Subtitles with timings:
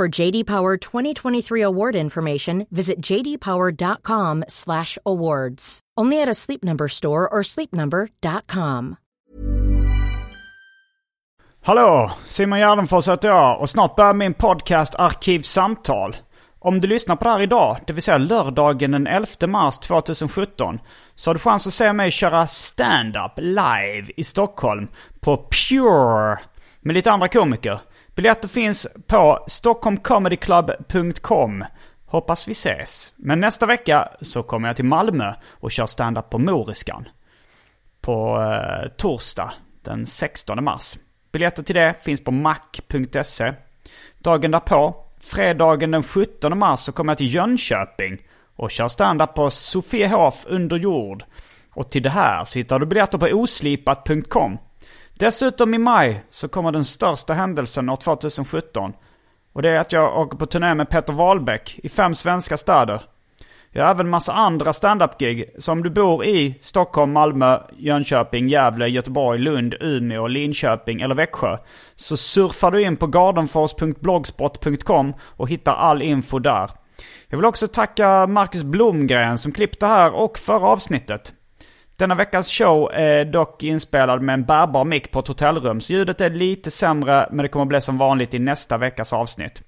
[0.00, 5.80] For JD Power 2023 award information, visit jdpower.com/awards.
[6.00, 8.96] Only at a Sleep Number store or sleepnumber.com.
[11.64, 12.10] Hallå!
[12.24, 16.16] Simon Gärdenfors heter jag och snart börjar min podcast Arkivsamtal.
[16.58, 20.78] Om du lyssnar på det här idag, det vill säga lördagen den 11 mars 2017,
[21.14, 24.88] så har du chans att se mig köra stand-up live i Stockholm
[25.20, 26.38] på Pure
[26.80, 27.80] med lite andra komiker.
[28.14, 31.64] Biljetter finns på stockholmcomedyclub.com.
[32.06, 33.12] Hoppas vi ses.
[33.16, 37.08] Men nästa vecka så kommer jag till Malmö och kör stand-up på Moriskan.
[38.00, 39.52] På eh, torsdag
[39.82, 40.96] den 16 mars.
[41.32, 43.52] Biljetter till det finns på mac.se.
[44.18, 48.18] Dagen därpå, fredagen den 17 mars, så kommer jag till Jönköping
[48.56, 51.24] och kör stand-up på Sofiehof under jord.
[51.74, 54.58] Och till det här så hittar du biljetter på oslipat.com.
[55.14, 58.92] Dessutom i maj så kommer den största händelsen år 2017.
[59.52, 63.02] Och det är att jag åker på turné med Peter Wahlbeck i fem svenska städer.
[63.74, 65.44] Jag har även massa andra standup-gig.
[65.58, 71.58] Så om du bor i Stockholm, Malmö, Jönköping, Gävle, Göteborg, Lund, Umeå, Linköping eller Växjö.
[71.96, 76.70] Så surfar du in på gardenfors.blogspot.com och hittar all info där.
[77.28, 81.32] Jag vill också tacka Marcus Blomgren som klippte här och förra avsnittet.
[82.02, 86.20] Denna veckas show är dock inspelad med en bärbar mick på ett hotellrum, så ljudet
[86.20, 89.62] är lite sämre, men det kommer bli som vanligt i nästa veckas avsnitt.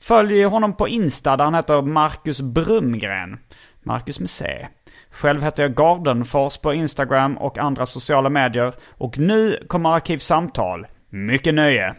[0.00, 3.38] Följ honom på Insta där han heter Marcus Brumgren.
[3.82, 4.68] Marcus med C.
[5.10, 8.74] Själv heter jag Gardenfors på Instagram och andra sociala medier.
[8.90, 10.86] Och nu kommer Arkivsamtal.
[11.10, 11.94] Mycket nöje!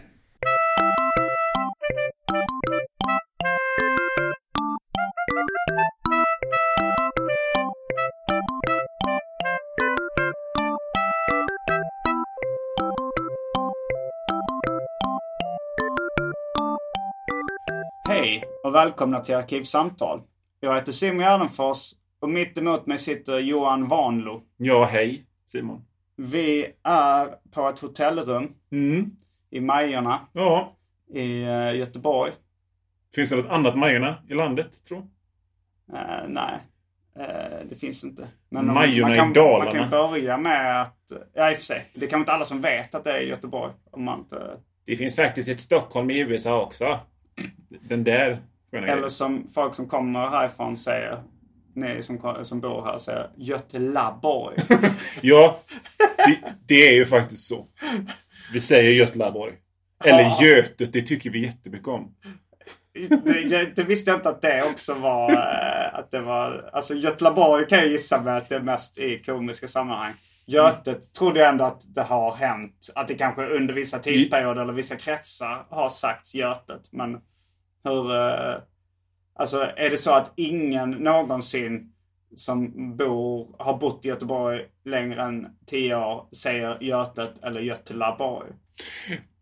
[18.68, 20.22] Och välkomna till Arkivsamtal.
[20.60, 24.42] Jag heter Simon Gärdenfors och mitt emot mig sitter Johan Vanlo.
[24.56, 25.84] Ja, hej Simon.
[26.16, 29.10] Vi är på ett hotellrum Mm.
[29.50, 30.76] i Majorna Ja.
[31.14, 32.32] i eh, Göteborg.
[33.14, 35.06] Finns det något annat Majorna i landet, tror
[35.92, 36.58] Eh, nej,
[37.18, 38.28] eh, det finns inte.
[38.48, 39.64] Men Majorna man i kan, Dalarna.
[39.64, 42.44] Man kan börja med att, ja i och för sig, det är kanske inte alla
[42.44, 43.72] som vet att det är i Göteborg.
[43.90, 46.98] Om man inte, Det finns faktiskt ett Stockholm i USA också.
[47.68, 48.38] Den där
[48.72, 51.22] eller som folk som kommer härifrån säger,
[51.74, 54.56] ni som, som bor här säger Götelaborg.
[55.20, 55.60] Ja,
[56.16, 57.66] det, det är ju faktiskt så.
[58.52, 59.54] Vi säger Götlaborg.
[60.04, 62.14] Eller Götet, det tycker vi jättemycket om.
[63.24, 66.94] det, jag, det visste jag inte att det också var, eh, att det var, alltså
[66.94, 70.14] Götlaborg kan jag gissa med att det är mest i komiska sammanhang.
[70.46, 72.90] Götet trodde jag ändå att det har hänt.
[72.94, 76.82] Att det kanske under vissa tidsperioder eller vissa kretsar har sagts Götet.
[76.90, 77.20] Men
[77.84, 78.14] hur...
[78.16, 78.56] eh,
[79.38, 81.92] Alltså är det så att ingen någonsin
[82.36, 88.48] som bor, har bott i Göteborg längre än 10 år säger Götet eller Götelaborg?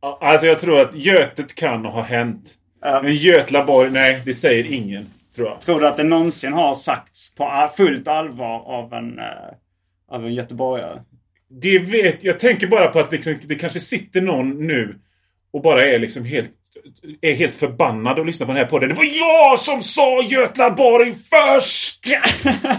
[0.00, 2.54] Ja, Alltså jag tror att Götet kan ha hänt.
[2.80, 5.06] Men Götlaborg, nej, det säger ingen.
[5.36, 5.60] Tror jag.
[5.60, 9.24] Tror du att det någonsin har sagts på fullt allvar av en, eh,
[10.08, 11.02] av en göteborgare?
[11.48, 12.38] Det vet jag.
[12.38, 14.98] tänker bara på att liksom, det kanske sitter någon nu
[15.50, 16.50] och bara är liksom helt
[17.20, 18.88] är helt förbannad och lyssnar på den här podden.
[18.88, 22.00] Det var jag som sa Götlaborg först!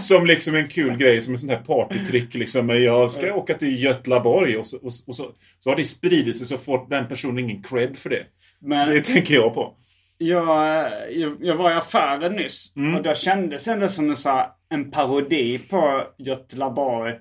[0.00, 2.66] som liksom en kul grej, som en sån här partytrick liksom.
[2.66, 5.26] Men jag ska åka till Götlaborg och, så, och, och så,
[5.58, 8.22] så har det spridit sig så får den personen ingen cred för det.
[8.60, 9.74] Men Det tänker jag på.
[10.18, 14.46] jag, jag, jag var i affären nyss och då kändes ändå som en, så här,
[14.70, 17.14] en parodi på Götlaborg.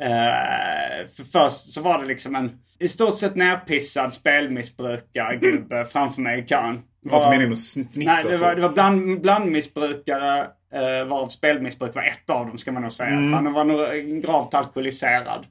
[0.00, 6.40] Eh, för först så var det liksom en i stort sett nerpissad spelmissbrukargubbe framför mig
[6.40, 6.82] i kön.
[7.02, 7.58] Det var inte meningen att
[7.92, 10.40] fnissa Nej, det var, det var bland, blandmissbrukare,
[10.72, 13.10] eh, varav spelmissbruk var ett av dem ska man nog säga.
[13.10, 13.32] Mm.
[13.32, 15.46] Han var nog gravt alkoholiserad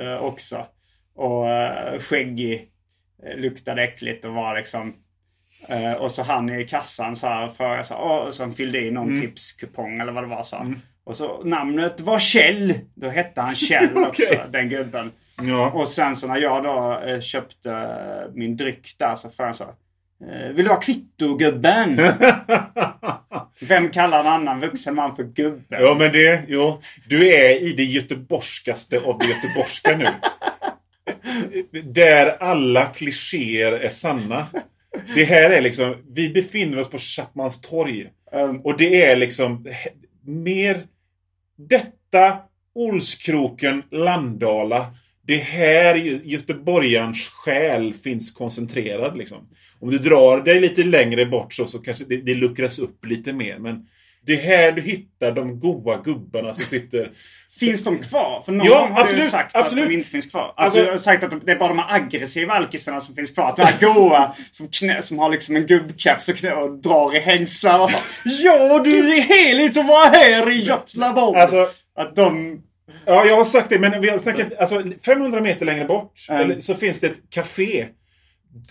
[0.00, 0.66] eh, också.
[1.14, 2.68] Och eh, skäggig,
[3.36, 4.94] luktade äckligt och var liksom...
[5.98, 9.08] Och så han i kassan så här frågade så, åh, så han fyllde i någon
[9.08, 9.20] Mm.
[9.20, 10.74] tipskupong eller vad det var så.
[11.04, 12.74] Och så namnet var Kjell.
[12.94, 14.40] Då hette han Kjell också, Okej.
[14.50, 15.10] den gubben.
[15.42, 15.70] Ja.
[15.70, 17.86] Och sen så när jag då eh, köpte
[18.34, 19.64] min dryck där så frågade han så.
[20.32, 21.96] Eh, vill du ha kvitto gubben?
[23.60, 25.82] Vem kallar en annan vuxen man för gubben?
[25.82, 26.82] Ja men det, jo.
[27.08, 30.06] Du är i det göteborgskaste av det göteborgska nu.
[31.82, 34.46] Där alla klichéer är sanna.
[35.14, 38.06] Det här är liksom, vi befinner oss på Chapmans torg.
[38.32, 39.66] Um, Och det är liksom
[40.30, 40.86] mer
[41.56, 42.38] detta,
[42.74, 44.94] Olskroken, Landala.
[45.22, 45.94] Det här
[46.24, 49.48] göteborgarens själ finns koncentrerad liksom.
[49.80, 53.32] Om du drar dig lite längre bort så, så kanske det, det luckras upp lite
[53.32, 53.58] mer.
[53.58, 53.86] Men
[54.26, 57.12] det är här du hittar de goa gubbarna som sitter
[57.58, 58.42] finns de kvar?
[58.44, 59.84] För någon Ja, har absolut, ju sagt absolut.
[59.84, 60.40] att de inte finns kvar.
[60.42, 63.30] Alltså, Alltså- du har sagt att det är bara de här aggressiva alkisarna som finns
[63.30, 63.48] kvar.
[63.48, 67.16] Att det här goa som, knä, som har liksom en gubbkeps och, knä, och drar
[67.16, 67.98] i hängslar och så.
[68.24, 71.40] Ja, du är heligt att vara här i Götlaborg.
[71.40, 72.58] Alltså, att de...
[73.06, 74.46] Ja, jag har sagt det, men vi har snackat...
[74.58, 76.60] Alltså, 500 meter längre bort Mm.
[76.62, 77.86] så finns det ett café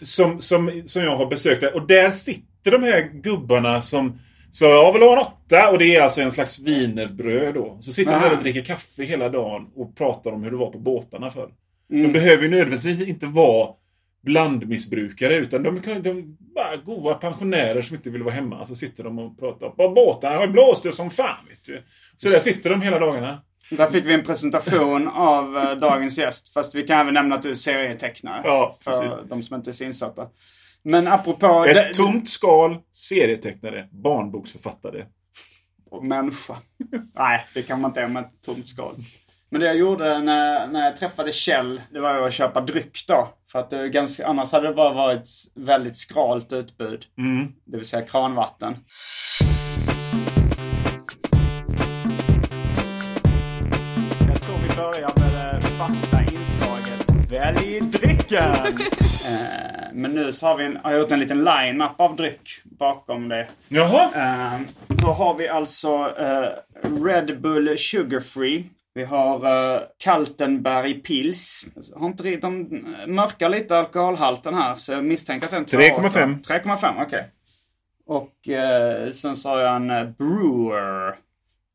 [0.01, 1.63] som, som, som jag har besökt.
[1.63, 4.19] Och där sitter de här gubbarna som...
[4.51, 7.77] Så jag vill ha en åtta och det är alltså en slags wienerbröd då.
[7.81, 10.71] Så sitter de där och dricker kaffe hela dagen och pratar om hur det var
[10.71, 11.49] på båtarna förr.
[11.91, 12.03] Mm.
[12.03, 13.69] De behöver ju nödvändigtvis inte vara
[14.21, 18.65] blandmissbrukare utan de är de bara goa pensionärer som inte vill vara hemma.
[18.65, 19.69] Så sitter de och pratar.
[19.69, 21.83] På båtarna har blåst som fan vet du.
[22.17, 23.41] Så där sitter de hela dagarna.
[23.71, 26.53] Där fick vi en presentation av eh, dagens gäst.
[26.53, 28.41] Fast vi kan även nämna att du är serietecknare.
[28.43, 30.27] Ja, för de som inte är så insatta.
[30.83, 31.65] Men apropå...
[31.65, 35.05] Ett det- tomt skal, serietecknare, barnboksförfattare.
[35.91, 36.55] och människa.
[37.15, 38.95] Nej, det kan man inte med ett tomt skal.
[39.51, 43.05] Men det jag gjorde när, när jag träffade Kjell, det var ju att köpa dryck
[43.07, 43.29] då.
[43.51, 47.05] För att det är ganska, annars hade det bara varit väldigt skralt utbud.
[47.65, 48.75] Det vill säga kranvatten.
[54.27, 56.08] Jag tror vi börjar med det fasta
[57.39, 57.63] inslaget.
[57.63, 58.41] Välj drycken!
[59.27, 62.61] eh, men nu så har vi en, har jag gjort en liten line-up av dryck
[62.63, 63.47] bakom det.
[63.67, 64.09] Jaha.
[64.15, 66.49] Eh, då har vi alltså eh,
[67.03, 68.69] Red Bull Sugar Free.
[68.93, 71.65] Vi har uh, Kaltenberg Pils.
[71.95, 76.43] Har inte, de mörkar lite alkoholhalten här så jag misstänker att den tar 3,5.
[76.43, 77.31] 3,5, okej.
[78.05, 81.15] Och eh, sen så har jag en eh, Brewer.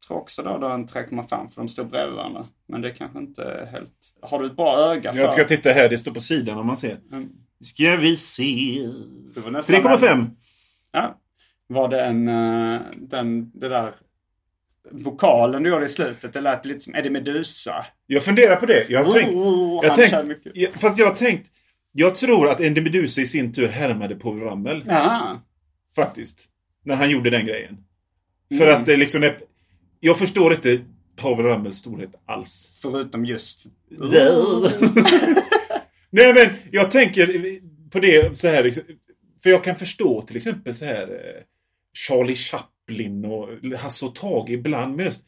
[0.07, 2.47] Tror också då, då en 3,5 för de står bredvid varandra.
[2.67, 4.14] Men det är kanske inte är helt...
[4.25, 5.21] Har du ett bra öga för?
[5.21, 6.99] Jag ska titta här, det står på sidan om man ser.
[7.13, 7.29] Mm.
[7.65, 8.89] Ska vi se.
[9.35, 10.31] Det var nästan 3,5.
[10.93, 11.19] Ja.
[11.67, 12.29] Var det en...
[12.29, 13.93] eh, den, det där
[14.91, 17.87] vokalen du gjorde i slutet, det lät lite som Eddie Meduza.
[18.07, 18.91] Jag funderar på det.
[18.91, 19.35] Jag har tänkt...
[19.35, 20.53] Oh, Jag tänkt kör mycket.
[20.55, 21.51] ja, fast jag har tänkt...
[21.93, 24.85] Jag tror att Eddie Meduza i sin tur härmade Povel Ramel.
[24.89, 25.41] Ja.
[25.97, 26.45] Faktiskt.
[26.85, 27.79] När han gjorde den grejen.
[28.51, 28.61] Mm.
[28.61, 29.37] För att det liksom är...
[30.01, 30.81] Jag förstår inte
[31.17, 32.79] Povel Ramels storhet alls.
[32.83, 33.67] Förutom just...
[36.11, 37.59] Nej men jag tänker
[37.91, 38.65] på det så här.
[38.65, 38.83] liksom,
[39.43, 41.43] För jag kan förstå till exempel så här eh,
[42.09, 44.97] Charlie Chaplin och Hasse och Tage ibland.
[44.97, 45.21] Men just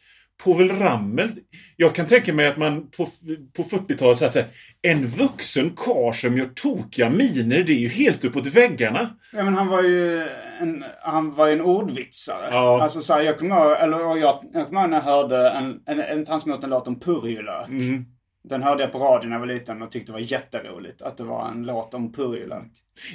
[0.45, 1.31] Povel Ramel.
[1.77, 3.09] Jag kan tänka mig att man på,
[3.57, 4.49] på 40-talet så här, så här,
[4.83, 9.17] En vuxen karl som gör tokiga miner, det är ju helt uppåt väggarna.
[9.33, 10.29] Ja, men han var ju
[10.61, 12.49] en, han var ju en ordvitsare.
[12.51, 12.83] Ja.
[12.83, 15.81] Alltså så här, jag kommer ihåg, eller jag, jag kommer ihåg när jag hörde en,
[15.87, 17.69] en, en han som gjort en låt om purjolök.
[17.69, 18.05] Mm.
[18.45, 21.03] Den hörde jag på radion när jag var liten och tyckte det var jätteroligt.
[21.03, 22.65] Att det var en låt om purjolök.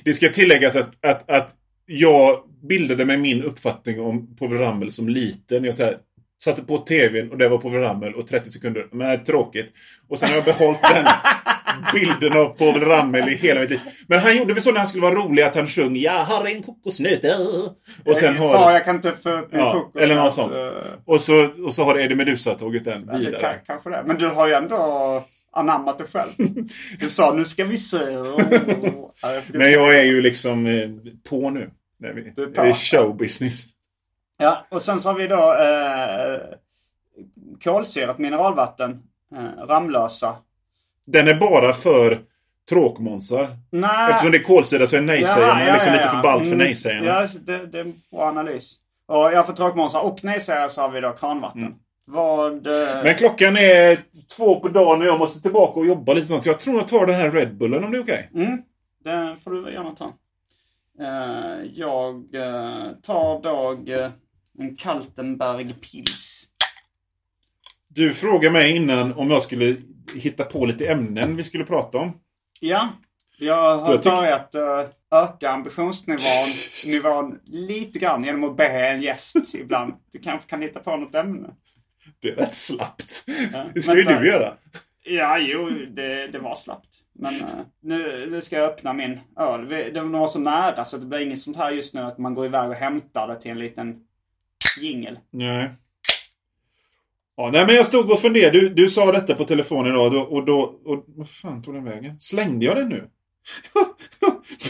[0.04, 1.56] Det ska tilläggas att, att, att
[1.86, 5.64] jag bildade mig min uppfattning om Povel Ramel som liten.
[5.64, 5.98] Jag så här,
[6.44, 8.88] satte på tvn och det var Povel Ramel och 30 sekunder.
[8.92, 9.74] Men det är tråkigt.
[10.10, 11.06] Och sen har jag behållit den
[11.94, 13.80] bilden av Povel Ramel i hela mitt liv.
[14.08, 16.46] Men han gjorde väl så när han skulle vara rolig att han sjöng Jag har
[16.46, 17.24] en kokosnöt.
[17.26, 17.32] äh."
[18.06, 18.72] Och sen har...
[18.72, 20.56] jag kan inte få upp Ja, eller något sånt.
[20.56, 20.64] eh,
[21.06, 23.42] Och så, och så har Eddie Meduza tagit den Ja, vidare.
[23.42, 24.04] kan, kanske det.
[24.06, 26.30] Men du har ju ändå anammat det själv.
[27.00, 27.98] Du sa nu ska vi se.
[29.54, 30.90] Men jag är ju liksom eh,
[31.30, 31.70] på nu.
[32.36, 33.66] Det är showbusiness.
[34.42, 36.40] Ja, och sen så har vi då eh,
[37.64, 39.04] kolsyrat mineralvatten.
[39.36, 40.36] Eh, Ramlösa.
[41.06, 42.22] Den är bara för
[42.70, 43.58] tråkmånsar.
[43.70, 44.10] Nej.
[44.10, 46.12] Eftersom det är kolsyra så är nej-sägarna ja, liksom ja, lite ja.
[46.12, 47.06] för ballt för Mm, nej-sägarna.
[47.08, 48.76] Ja, det, det är en bra analys.
[49.06, 51.76] Och ja, för tråkmånsar och nej-sägare så har vi då kranvatten.
[52.06, 52.68] Vad...
[52.68, 53.04] eh, Mm.
[53.04, 54.00] Men klockan är
[54.36, 56.46] två på dagen och jag måste tillbaka och jobba lite sånt.
[56.46, 58.30] Jag tror jag tar den här Red Bullen om det är okej.
[58.36, 58.62] Mm,
[59.04, 60.14] den får du gärna ta.
[61.00, 63.78] Eh, jag eh, tar då
[64.60, 66.44] en Kaltenberg Pils.
[67.88, 69.76] Du frågade mig innan om jag skulle
[70.16, 72.12] hitta på lite ämnen vi skulle prata om.
[72.60, 72.90] Ja,
[73.40, 76.48] jag har Jag börjat eh, öka ambitionsnivån
[76.86, 79.94] nivån lite grann genom att be en gäst ibland.
[80.12, 81.50] Du kanske kan hitta på något ämne.
[82.20, 83.24] Det är rätt slappt.
[83.54, 84.20] Ja, Det ska ju vänta.
[84.20, 84.54] du göra.
[85.04, 86.98] Ja, jo, det, det var slappt.
[87.14, 87.48] Men eh,
[87.82, 89.68] nu, nu ska jag öppna min öl.
[89.94, 92.46] Den var så nära så det blir inget sånt här just nu att man går
[92.46, 94.00] iväg och hämtar det till en liten
[94.78, 95.20] jingel.
[95.32, 95.70] Nej.
[97.38, 98.60] Ja, nej men jag stod och funderade.
[98.60, 100.60] Du, du sa detta på telefon idag och då, och då...
[100.86, 102.20] Och, vad fan tog den vägen?
[102.20, 103.10] Slängde jag den nu?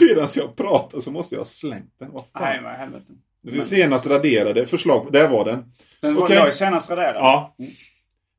[0.00, 2.12] Medan jag pratar så måste jag ha slängt den.
[2.12, 2.42] Vad fan?
[2.42, 3.12] Nej, vad helvete.
[3.42, 5.12] Det senast raderade förslag.
[5.12, 5.64] Där var den.
[6.00, 7.16] Den var ju senast raderad.
[7.16, 7.56] Ja.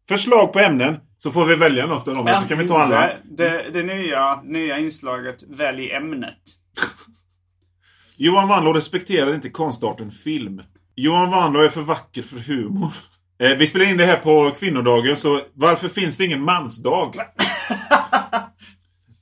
[0.08, 1.00] Förslag på ämnen.
[1.18, 2.28] Så får vi välja något av dem.
[2.42, 3.12] så kan vi ta alla.
[3.24, 6.38] Det, det, nya, nya inslaget Välj ämnet.
[8.18, 10.62] Johan Wanlo respekterar inte konstarten film.
[10.96, 12.92] Johan Wanlo är för vacker för humor.
[13.40, 17.16] Eh, vi spelar in det här på kvinnodagen, så varför finns det ingen mansdag?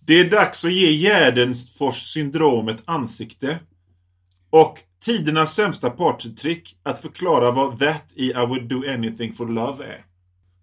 [0.06, 3.60] Det är dags att ge Gärdenfors syndrom ett ansikte.
[4.50, 9.86] Och tidernas sämsta partytrick att förklara vad that i I would do anything for love
[9.86, 10.06] är.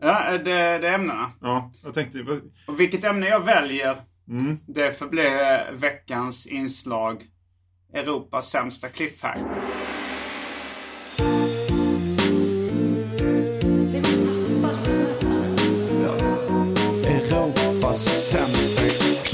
[0.00, 0.38] Ja, det,
[0.78, 1.30] det är ämnena.
[1.40, 2.18] Ja, jag tänkte...
[2.66, 3.96] Och vilket ämne jag väljer,
[4.28, 4.58] Mm.
[4.66, 7.22] det förblir veckans inslag
[7.94, 9.62] Europas sämsta cliffhanger.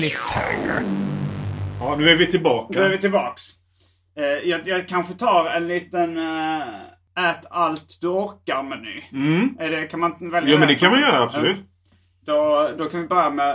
[0.04, 0.82] Cliffhanger.
[1.80, 2.78] Ja, nu är vi tillbaka.
[2.78, 3.42] Då är vi tillbaks.
[4.16, 9.02] Eh, jag, jag kanske tar en liten eh, ät allt du orkar-meny.
[9.12, 9.56] Mm.
[9.58, 11.56] Är det, kan man välja Jo, men det kan man göra, absolut.
[12.26, 13.50] Då, då kan vi börja med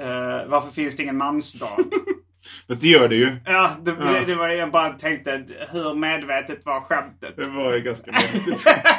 [0.00, 1.78] eh, varför finns det ingen mansdag?
[2.68, 3.36] Fast det gör det ju.
[3.46, 4.20] ja, det, Ja.
[4.26, 7.36] Det, var, jag bara tänkte hur medvetet var skämtet?
[7.36, 8.64] Det var ju ganska medvetet.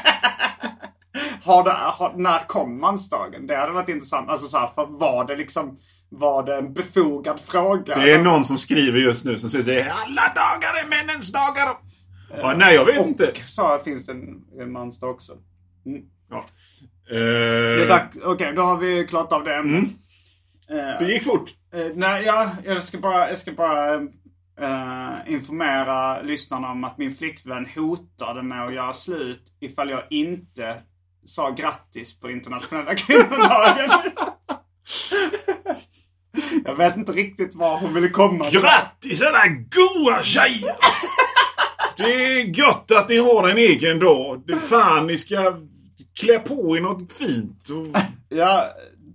[1.44, 3.48] Har det, har, när kom mansdagen?
[3.48, 4.30] Det hade varit intressant.
[4.30, 5.77] Alltså så här, för var det liksom
[6.12, 7.98] var det en befogad fråga?
[7.98, 11.77] Det är någon som skriver just nu som säger alla dagar är männens dagar.
[12.38, 13.27] Ja, nej, jag vet inte.
[13.32, 15.34] Och så finns det en, en mansdag också.
[16.30, 16.46] Ja.
[17.10, 19.84] Är Eh, dags- Okej, då har vi klarat av det ämnet.
[20.70, 21.50] Eh, det gick fort.
[21.74, 23.94] Eh, nej, ja, jag ska bara, jag ska bara
[24.62, 30.77] eh, informera lyssnarna om att min flickvän hotade med att göra slut ifall jag inte
[31.25, 33.89] sa grattis på internationella kvinnodagen.
[36.65, 38.50] jag vet inte riktigt var hon ville komma.
[38.50, 40.75] Grattis alla goa tjejer!
[41.98, 44.44] Det är gött att ni har en egen dag.
[44.48, 45.58] Det fan, ni ska
[46.20, 47.70] klä på er något fint.
[47.70, 48.01] Och...
[48.30, 48.65] Ja,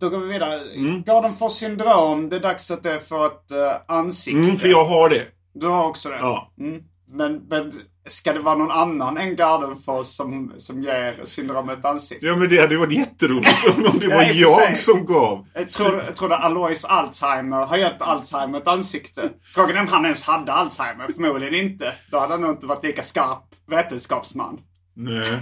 [0.01, 0.61] då går vi vidare.
[1.07, 4.41] Gardenfors syndrom, det är dags att det får ett uh, ansikte.
[4.41, 5.25] Mm, för jag har det.
[5.55, 6.17] Du har också det?
[6.17, 6.53] Ja.
[6.59, 6.83] Mm.
[7.09, 7.73] Men, men
[8.07, 12.27] ska det vara någon annan än Gardenfors som, som ger syndromet ansikte?
[12.27, 14.41] Ja, men det hade varit jätteroligt om det Ja, var sig.
[14.41, 15.47] jag som gav.
[15.55, 19.31] Jag tror, jag tror att Alois Alzheimer har gett Alzheimer ett ansikte.
[19.55, 21.07] Frågan är om han ens hade Alzheimer.
[21.15, 21.93] Förmodligen inte.
[22.11, 24.59] Då hade han nog inte varit lika skarp vetenskapsman.
[24.97, 25.39] Nej.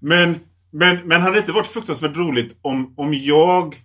[0.00, 0.38] Men,
[0.72, 3.76] men, men hade det inte varit fruktansvärt roligt om, om jag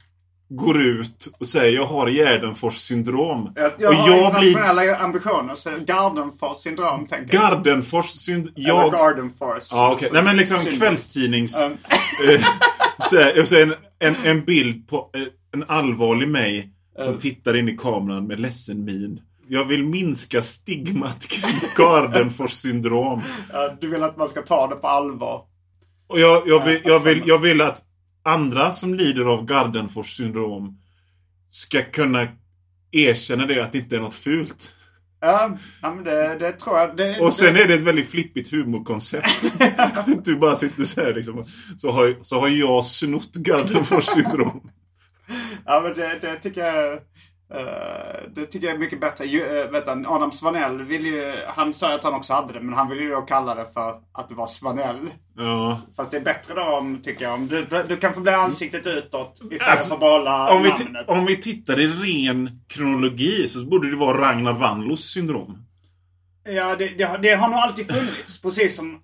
[0.50, 3.52] går ut och säger jag har Gärdenfors syndrom.
[3.56, 5.56] Jag, jag och har jag blir internationella ambitioner.
[5.56, 7.52] Så Gardenfors syndrom tänker jag.
[7.52, 8.54] Gardenfors syndrom.
[8.56, 8.92] Eller Jag...
[8.92, 9.68] Gardenfors.
[9.72, 10.10] Ja, okej.
[10.14, 10.80] Nej, men liksom Syndrom.
[10.80, 11.60] kvällstidnings...
[11.62, 11.78] Um,
[13.46, 15.22] så en, en, en bild på eh,
[15.54, 16.70] en allvarlig mig
[17.06, 19.22] som tittar in i kameran med ledsen min.
[19.48, 23.22] Jag vill minska stigmat kring Gardenfors syndrom.
[23.82, 25.42] du vill att man ska ta det på allvar.
[26.08, 27.82] Och jag, jag, vill, jag, vill, jag vill att
[28.28, 30.78] andra som lider av Gardenfors syndrom
[31.52, 32.28] ska kunna
[32.92, 34.74] erkänna det att det inte är något fult.
[35.20, 36.98] Ja, ja men det, det tror jag.
[36.98, 39.46] Det, Och sen det, är det ett väldigt flippigt humorkoncept.
[40.24, 41.46] du bara sitter så här liksom.
[41.78, 44.72] Så har, så har jag snott Gardenfors syndrom.
[45.66, 47.00] Ja men det, det tycker jag...
[47.54, 49.26] eh, det tycker jag är mycket bättre.
[49.26, 51.34] Ju, vet du, Adam Svanell vill ju...
[51.48, 54.00] Han sa att han också hade det, men han ville ju då kalla det för
[54.14, 55.10] att det var Svanell.
[55.38, 55.82] Ja.
[55.96, 58.88] Fast det är bättre då om, tycker jag, om du, du kan få bli ansiktet
[58.88, 61.10] utåt ifall Alltså, jag får behålla Om vi, namnet.
[61.10, 65.58] om vi tittar i ren kronologi så borde det vara Ragnar Vanlos syndrom.
[66.50, 68.42] Ja, det, det, det har nog alltid funnits.
[68.42, 69.00] Precis som, eh,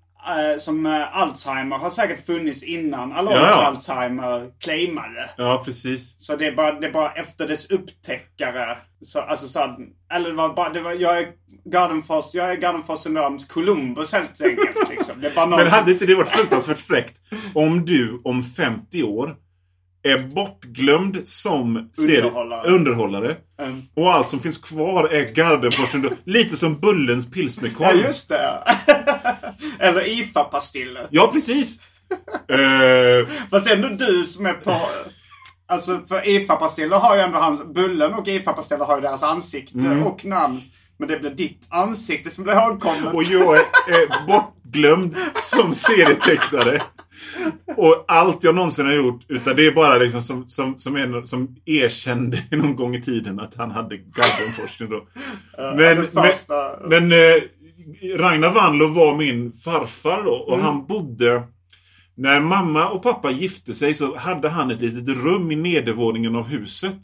[0.57, 3.65] som eh, Alzheimer har säkert funnits innan Alois Ja, ja.
[3.65, 5.29] Alzheimer claimade.
[5.37, 6.15] Ja, precis.
[6.25, 8.77] Så det är bara, det är bara efter dess upptäckare.
[9.01, 9.77] Så, alltså så, att-
[10.13, 11.27] eller det var bara, det var, jag är
[11.71, 14.89] Gardenfors, jag är Gardenfors syndroms Columbus helt enkelt.
[14.89, 15.15] Liksom.
[15.49, 17.17] Men hade inte det varit fruktansvärt fräckt
[17.53, 19.35] om du om 50 år
[20.03, 22.67] är bortglömd som Underhållare.
[22.69, 23.35] underhållare.
[23.61, 23.81] Mm.
[23.95, 26.09] Och allt som finns kvar är Gardenforsen.
[26.25, 27.97] Lite som Bullens Ja, pilsnerkorv.
[27.97, 28.63] just det.
[29.79, 31.07] Eller IFA-pastiller.
[31.09, 31.79] Ja, precis.
[32.49, 34.75] Eh, Fast ändå du som är på...
[35.67, 37.63] Alltså för IFA-pastiller har ju ändå hans...
[37.73, 40.03] Bullen och IFA-pastiller har ju deras ansikte Mm.
[40.03, 40.61] och namn.
[40.99, 43.13] Men det blir ditt ansikte som blir ihågkommet.
[43.13, 46.81] och jag är, är bortglömd som serietecknare.
[47.77, 51.27] Och allt jag någonsin har gjort, utan det är bara liksom som, som, som, en,
[51.27, 55.07] som erkände någon gång i tiden att han hade Gardenforsen då.
[55.57, 56.33] Men, men,
[56.89, 57.43] men eh,
[58.17, 60.65] Ragnar Wanlo var min farfar då och Mm.
[60.65, 61.43] han bodde
[62.15, 66.47] när mamma och pappa gifte sig så hade han ett litet rum i nedervåningen av
[66.47, 66.97] huset.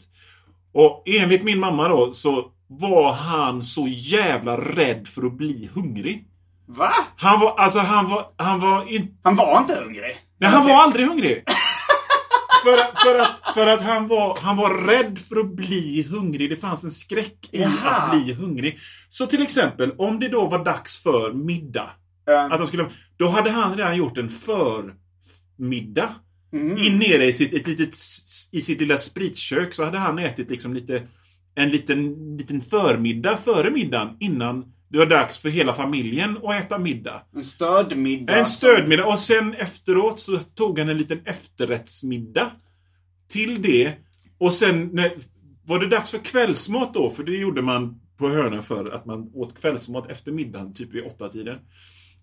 [0.72, 6.26] Och enligt min mamma då så var han så jävla rädd för att bli hungrig.
[6.76, 6.92] Va?
[7.16, 9.14] Han var, alltså han var, han var inte...
[9.22, 10.16] Han var inte hungrig.
[10.40, 11.44] Nej, han var aldrig hungrig.
[12.64, 16.50] för, att- för, att, för att han var, han var rädd för att bli hungrig.
[16.50, 17.90] Det fanns en skräck i Jaha.
[17.90, 18.78] att bli hungrig.
[19.08, 21.90] Så till exempel, om det då var dags för middag.
[22.30, 24.28] Eh, Att de skulle, då hade han redan gjort en
[25.58, 26.08] förmiddag.
[26.52, 26.78] mm.
[26.78, 27.94] In nere i sitt, ett litet,
[28.52, 31.02] i sitt lilla spritkök så hade han ätit liksom lite,
[31.54, 36.78] en liten, liten förmiddag före middagen innan det var dags för hela familjen att äta
[36.78, 37.22] middag.
[37.34, 38.38] En stödmiddag.
[38.38, 42.50] En stödmiddag och sen efteråt så tog han en liten efterrättsmiddag
[43.28, 43.94] till det.
[44.38, 45.12] Och sen när,
[45.64, 49.30] var det dags för kvällsmat då, för det gjorde man på hörnan för att man
[49.34, 51.58] åt kvällsmat efter middagen, typ vid åtta tiden.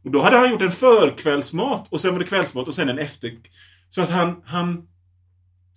[0.04, 3.00] Och då hade han gjort en förkvällsmat och sen var det kvällsmat och sen en
[3.00, 3.32] efter...
[3.90, 4.42] Så att han...
[4.46, 4.88] han,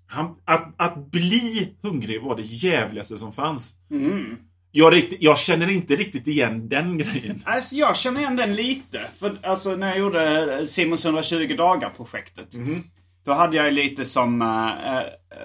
[0.07, 3.75] han att, att bli hungrig var det jävligaste som fanns.
[3.91, 4.37] Mm.
[4.73, 7.43] Jag, riktigt, jag känner inte riktigt igen den grejen.
[7.45, 9.01] Alltså jag känner igen den lite.
[9.19, 12.55] För alltså när jag gjorde Simons 120 dagar-projektet.
[12.55, 12.85] Mhm.
[13.25, 15.01] Då hade jag lite som eh,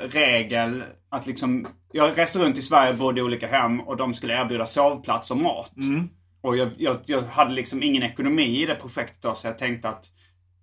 [0.09, 1.67] regel att liksom...
[1.91, 5.31] Jag reste runt i Sverige och bodde i olika hem och de skulle erbjuda sovplats
[5.31, 5.77] och mat.
[5.77, 6.09] Mm.
[6.41, 9.89] Och jag, jag, jag hade liksom ingen ekonomi i det projektet då, så jag tänkte
[9.89, 10.05] att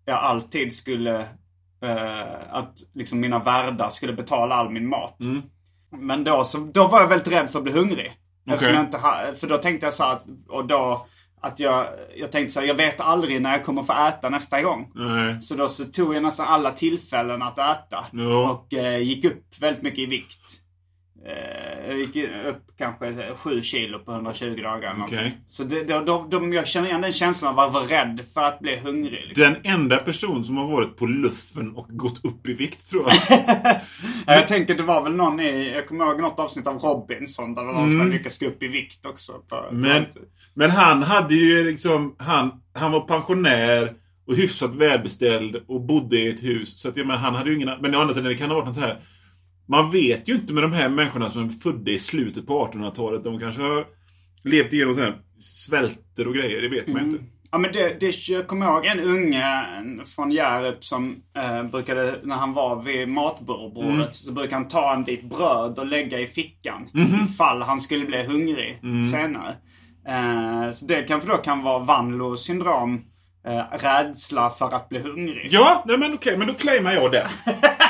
[0.04, 1.20] jag alltid skulle...
[1.82, 5.20] eh, att liksom mina värdar skulle betala all min mat.
[5.20, 5.42] Mm.
[5.98, 8.12] Men då, så, då var jag väldigt rädd för att bli hungrig.
[8.44, 11.06] Jag inte ha, för då tänkte jag så här, att- och då,
[11.40, 14.62] att jag, jag tänkte så här, jag vet aldrig när jag kommer få äta nästa
[14.62, 14.90] gång.
[14.94, 15.42] Nej.
[15.42, 18.04] Så då så tog jag nästan alla tillfällen att äta.
[18.12, 18.50] Ja.
[18.50, 20.38] Och eh, gick upp väldigt mycket i vikt.
[21.26, 24.94] Eh, jag gick upp kanske 7 kilo på 120 dagar.
[24.94, 25.32] någonting.
[25.46, 28.40] Så det, då, då, då, jag känner igen den känslan av att vara rädd för
[28.40, 29.24] att bli hungrig.
[29.26, 29.42] Liksom.
[29.42, 33.40] Den enda person som har varit på luffen och gått upp i vikt tror jag.
[33.66, 33.80] Ja,
[34.26, 37.62] Jag tänker det var väl någon i, jag kommer ihåg något avsnitt av Robinson där
[37.62, 39.32] det var någon som hade lyckats gå upp i vikt också.
[39.32, 39.80] På, Mm.
[39.80, 40.04] Men,
[40.54, 43.92] men han hade ju liksom, han, han var pensionär
[44.26, 46.80] och hyfsat välbeställd och bodde i ett hus.
[46.80, 48.54] Så att, ja, men han hade ju ingen, men å andra sidan det kan ha
[48.56, 49.00] varit något så här.
[49.72, 53.24] Man vet ju inte med de här människorna som är födda i slutet på 1800-talet.
[53.24, 53.86] De kanske har
[54.44, 56.62] levt igenom så här svälter och grejer.
[56.62, 57.24] Det vet man inte.
[57.50, 59.64] Ja men det, det jag kommer ihåg en unge
[60.16, 64.06] från Hjärup som eh, brukade, när han var vid matbordet, Mm.
[64.12, 66.88] så brukade han ta en bit bröd och lägga i fickan.
[66.92, 67.20] Mhm.
[67.24, 69.04] Ifall han skulle bli hungrig Mm.
[69.04, 69.54] senare.
[70.08, 73.04] Eh, så det kanske då kan vara Vanlo syndrom.
[73.46, 75.48] Eh, rädsla för att bli hungrig.
[75.50, 77.26] Ja, nej men okej, men då claimar jag det.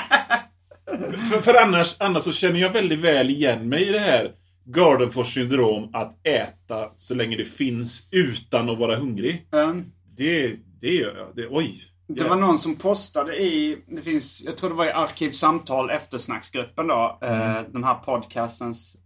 [1.32, 4.32] för, för annars, annars så känner jag väldigt väl igen mig i det här
[4.64, 9.46] Gardenfors syndrom att äta så länge det finns utan att vara hungrig.
[9.54, 9.74] Eh,
[10.16, 11.26] Det, det gör jag.
[11.36, 11.74] Det, oj.
[12.08, 16.86] Det var någon som postade i, det finns, jag tror det var i Arkivsamtal eftersnacksgruppen
[16.86, 18.96] då, eh, den här podcastens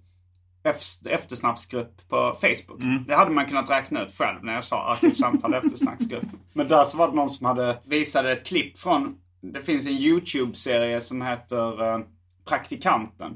[0.64, 2.80] ef- eftersnacksgrupp på Facebook.
[3.06, 6.24] Det hade man kunnat räkna ut själv när jag sa Arkivsamtal eftersnacksgrupp.
[6.52, 9.92] Men där så var det någon som hade visade ett klipp från, det finns en
[9.92, 12.00] YouTube-serie som heter eh,
[12.48, 13.32] Praktikanten.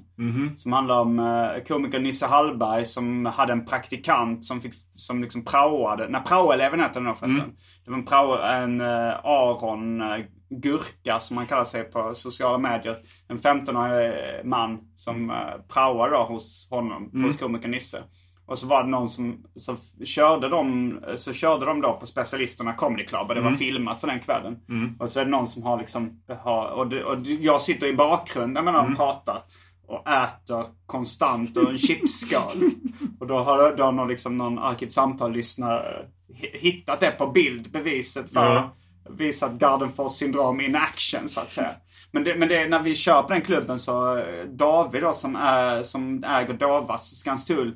[0.57, 5.45] Som handlar om eh, komikern Nisse Hallberg som hade en praktikant som fick som liksom
[5.45, 6.09] praoade.
[6.09, 7.53] Nej, praoeleven heter den då förresten.
[7.85, 12.59] Det var en, prao, en eh, Aron eh, Gurka som man kallar sig på sociala
[12.59, 12.97] medier.
[13.29, 15.37] En 15-årig man som eh,
[15.69, 18.03] praoade då hos honom, hos komikern Nisse.
[18.51, 22.73] Och så var det någon som så körde dem, så körde de då på specialisterna
[22.73, 24.59] Comedy Club och det var filmat för den kvällen.
[24.99, 27.93] Och så är det någon som har liksom, har, och, det, och jag sitter i
[27.95, 29.43] bakgrunden när de pratar.
[29.87, 32.57] Och äter konstant ur en chipsskal.
[33.21, 38.33] och då har, då har någon, liksom, någon arkivsamtal-lyssnare hi- hittat det på bild, beviset
[38.33, 38.71] för Ja.
[39.11, 41.71] visat Gardenfors syndrom in action så att säga.
[42.13, 45.37] Men, det, men det, när vi kör på den klubben så eh, David då som,
[45.37, 47.75] är, som äger Dovas Skanstull.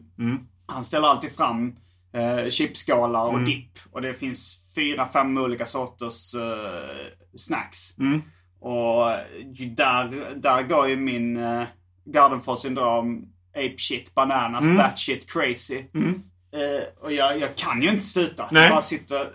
[0.66, 1.76] Han ställer alltid fram
[2.12, 3.78] eh, chipskålar och dipp.
[3.92, 7.94] Och det finns fyra, fem olika sorters eh, snacks.
[8.60, 9.06] Och
[9.76, 11.64] där, där går ju min uh,
[12.04, 14.76] Gardenfors syndrom ape shit bananas, Mm.
[14.76, 15.84] batshit crazy.
[16.54, 18.48] Eh, och jag, jag kan ju inte sluta.
[18.50, 18.62] Nej.
[18.62, 19.28] Jag bara sitter, eh,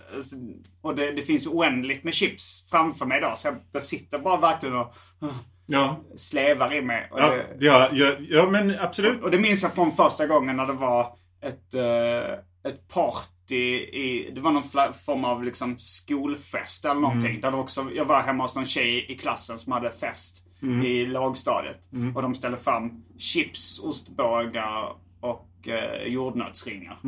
[0.82, 3.38] och det, det finns oändligt med chips framför mig idag.
[3.38, 5.30] Så jag, jag sitter bara verkligen och uh,
[5.72, 7.08] Ja, slevar i mig.
[7.12, 9.22] Och ja, det, ja, ja, ja men absolut.
[9.24, 14.32] och det minns jag från första gången när det var ett, eh, ett party i,
[14.36, 17.42] det var någon form av liksom skolfest eller någonting.
[17.42, 20.44] Där det också, jag var hemma hos någon tjej i klassen som hade fest
[20.86, 21.80] i lågstadiet.
[22.16, 27.00] Och de ställde fram chips, ostbågar och eh, jordnötsringar.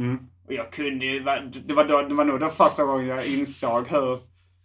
[0.47, 1.19] Och jag kunde ju,
[1.65, 4.19] det var, då, det var nog den första gången jag insåg hur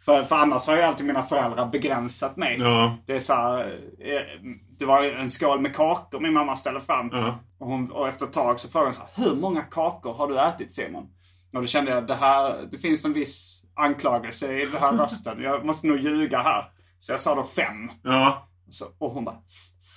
[0.05, 2.57] för, för annars har ju alltid mina föräldrar begränsat mig.
[2.61, 2.97] Ja.
[3.07, 3.61] Det är så här,
[4.01, 7.11] eh, det var en skål med kakor min mamma ställde fram.
[7.13, 7.39] Ja.
[7.59, 10.29] Och, hon, och efter ett tag så frågade hon så här, hur många kakor har
[10.29, 11.09] du ätit Simon?
[11.55, 14.93] Och då kände jag att det här, det finns en viss anklagelse i den här
[14.99, 15.43] rösten.
[15.43, 16.71] Jag måste nog ljuga här.
[17.01, 17.91] Så jag sa då fem.
[18.03, 18.49] Ja.
[18.71, 19.37] Så, och hon bara,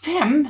[0.06, 0.48] fem?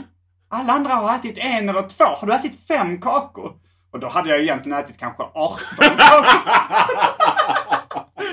[0.50, 2.06] Alla andra har ätit en eller två.
[2.06, 3.54] Har du ätit fem kakor?
[3.92, 5.60] Och då hade jag egentligen ätit kanske 18
[5.98, 7.79] kakor.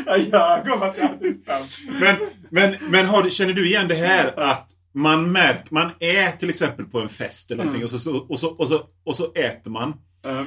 [0.07, 1.63] Jag ljög om att jag ätit fem.
[2.01, 2.17] Men,
[2.51, 6.85] men, men har, känner du igen det här att man märker, man är till exempel
[6.87, 9.95] på en fest eller någonting och, så, och, så, och, så, och så äter man.
[10.25, 10.47] Um,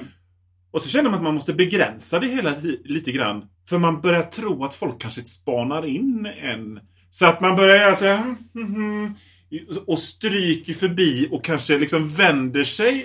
[0.71, 3.45] Och så känner man att man måste begränsa det hela lite grann.
[3.69, 6.79] För man börjar tro att folk kanske spanar in en.
[7.09, 9.13] Så att man börjar göra så här, "Mm, mm, mm",
[9.87, 13.03] och stryker förbi och kanske liksom vänder sig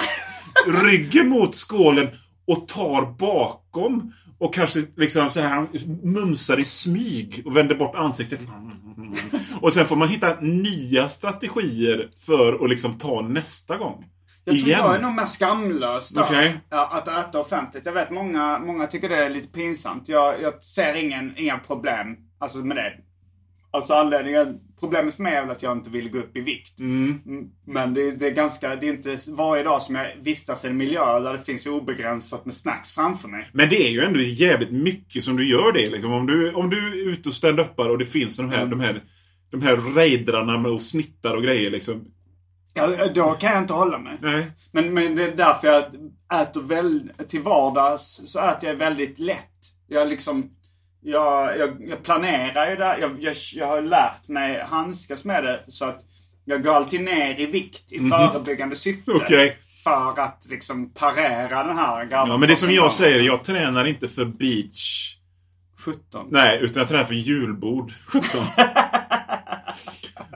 [0.85, 2.09] ryggen mot skålen
[2.47, 4.13] och tar bakom.
[4.45, 5.67] Och kanske liksom så här
[6.03, 8.41] mumsar i smyg och vänder bort ansiktet.
[9.61, 14.05] Och sen får man hitta nya strategier för att liksom ta nästa gång.
[14.45, 14.81] Jag tror Igen.
[14.81, 16.61] jag är nog mer skamlös där.
[16.71, 17.87] Ja, att äta offentligt.
[17.87, 20.09] Jag vet många, många tycker det är lite pinsamt.
[20.09, 22.93] Jag, jag ser ingen, inga problem alltså med det.
[23.75, 26.81] Alltså anledningen, problemet för mig är väl att jag inte vill gå upp i vikt.
[26.81, 27.21] Mm,
[27.67, 30.77] Men det, det är ganska, det är inte varje dag som jag vistas i en
[30.77, 33.49] miljö där det finns obegränsat med snacks framför mig.
[33.53, 35.91] Men det är ju ändå jävligt mycket som du gör det.
[35.91, 36.13] Liksom.
[36.13, 39.03] Om, du, om du är ute och stand-upar och det finns de här, de här,
[39.51, 41.71] de här raidrarna med och snittar och grejer.
[41.71, 42.05] Liksom.
[42.75, 44.19] Ja, då kan jag inte hålla mig.
[44.23, 44.47] Nej.
[44.73, 45.85] Men, men det är därför jag
[46.43, 49.51] äter väl, till vardags så äter jag väldigt lätt.
[49.89, 50.51] Jag liksom,
[51.05, 52.99] jag, jag, jag planerar ju där.
[52.99, 56.01] Jag, jag, jag har lärt mig handskas med det så att
[56.45, 59.11] jag går alltid ner i vikt i förebyggande syfte.
[59.11, 59.21] Mhm.
[59.25, 59.59] Okej.
[59.85, 63.85] För att liksom parera den här Ja, men det är som jag säger, jag tränar
[63.85, 65.17] inte för beach.
[65.79, 66.27] 17.
[66.31, 67.93] Nej, utan jag tränar för julbord.
[68.07, 68.29] 17.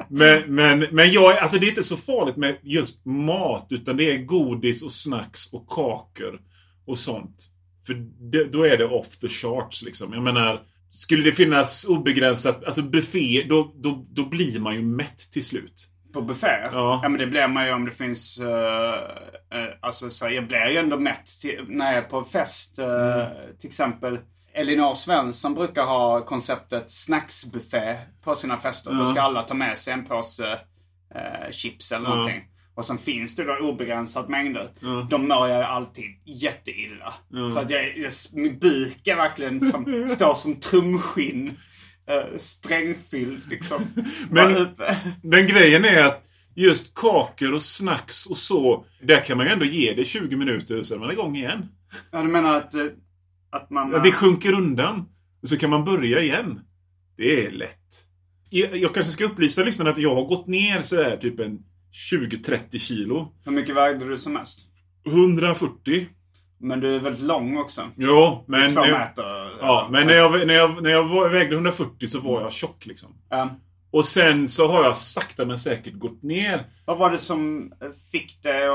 [0.08, 3.66] men, men, men jag, alltså det är inte så farligt med just mat.
[3.70, 6.40] Utan det är godis och snacks och kakor
[6.86, 7.48] och sånt.
[7.88, 7.94] För
[8.30, 10.12] det, då är det off the charts liksom.
[10.12, 15.18] Jag menar, skulle det finnas obegränsat, alltså buffé, då, då, då blir man ju mätt
[15.32, 15.88] till slut.
[16.12, 16.46] På buffé?
[16.72, 17.00] Ja.
[17.02, 18.38] men det blir man ju om det finns...
[18.38, 18.94] eh,
[19.50, 22.78] eh, alltså så jag blir ju ändå mätt till, när jag är på fest.
[22.78, 23.26] eh,
[23.60, 24.18] Till exempel
[24.54, 28.90] Elinor Svensson brukar ha konceptet snacksbuffé på sina fester.
[28.90, 30.58] Då ska alla ta med sig en påse
[31.50, 32.44] chips eller någonting.
[32.78, 34.68] Och sen finns det då obegränsat mängder.
[35.10, 37.14] Då mår jag alltid jätteilla.
[37.54, 41.48] För att jag, jag, min buk är verkligen som, står som trumskinn.
[42.10, 43.82] Uh, sprängfylld liksom.
[44.30, 44.68] Men-
[45.22, 49.64] Men grejen är att just kakor och snacks och så, där kan man ju ändå
[49.64, 51.68] ge det 20 minuter, sen är man igång igen.
[52.10, 52.86] Ja, du menar att, eh,
[53.50, 53.90] att man...
[53.90, 55.04] Ja, det sjunker undan.
[55.42, 56.60] Och så kan man börja igen.
[57.16, 58.04] Det är lätt.
[58.50, 61.58] Jag, jag kanske ska upplysa lyssnarna att jag har gått ner sådär typ en
[61.98, 63.32] 20-30 kilo.
[63.44, 64.60] Hur mycket vägde du som mest?
[65.06, 66.06] 140.
[66.60, 67.88] Men du är väldigt lång också.
[67.96, 68.74] Ja, men...
[68.74, 69.58] Två meter.
[69.60, 73.08] Ja, men när jag, när, jag, när jag vägde 140 så var jag tjock liksom.
[73.28, 73.50] Ja.
[73.90, 76.66] Och sen så har jag sakta men säkert gått ner.
[76.84, 77.72] Vad var det som
[78.12, 78.68] fick dig att...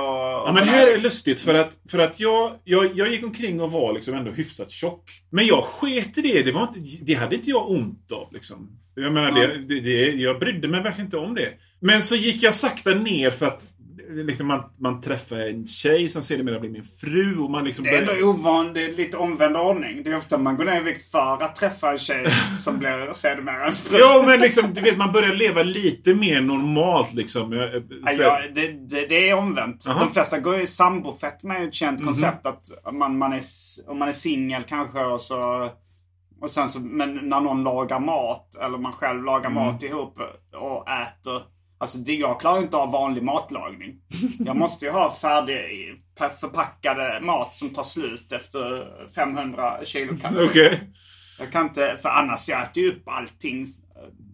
[0.45, 3.71] Ja men här är lustigt för att, för att jag, jag, jag gick omkring och
[3.71, 5.11] var liksom ändå hyfsat tjock.
[5.29, 6.43] Men jag sket i det.
[6.43, 8.33] Det, var inte, det hade inte jag ont av.
[8.33, 8.79] Liksom.
[8.95, 11.49] Jag menar, det, det, det, jag brydde mig verkligen inte om det.
[11.79, 13.61] Men så gick jag sakta ner för att
[14.13, 17.37] liksom, man, man träffar en tjej som sedermera blir min fru.
[17.37, 20.03] Och man liksom Det är börjar- ändå ovanligt, det är lite omvänd ordning.
[20.03, 22.27] Det är ofta man går ner i vikt för att träffa en tjej
[22.59, 23.97] som blir sedermera en fru.
[23.97, 27.51] Ja men liksom, du vet man börjar leva lite mer normalt liksom.
[28.15, 29.87] Så- ja, det, det, det är omvänt.
[29.87, 29.99] Aha.
[30.05, 32.07] De flesta går ju i sambofett med ett känt Mhm.
[32.07, 33.41] koncept att man, man är,
[33.87, 35.69] om man är singel kanske och så...
[36.41, 39.63] Och sen så, men när någon lagar mat eller man själv lagar Mm.
[39.65, 40.17] mat ihop
[40.53, 41.41] och äter.
[41.83, 43.95] Alltså det, jag klarar inte av vanlig matlagning.
[44.39, 45.61] Jag måste ju ha färdig
[46.41, 50.49] förpackade mat som tar slut efter 500 kilokalorier.
[50.49, 50.79] Okej.
[51.39, 53.67] Jag kan inte, för annars jag äter ju upp allting.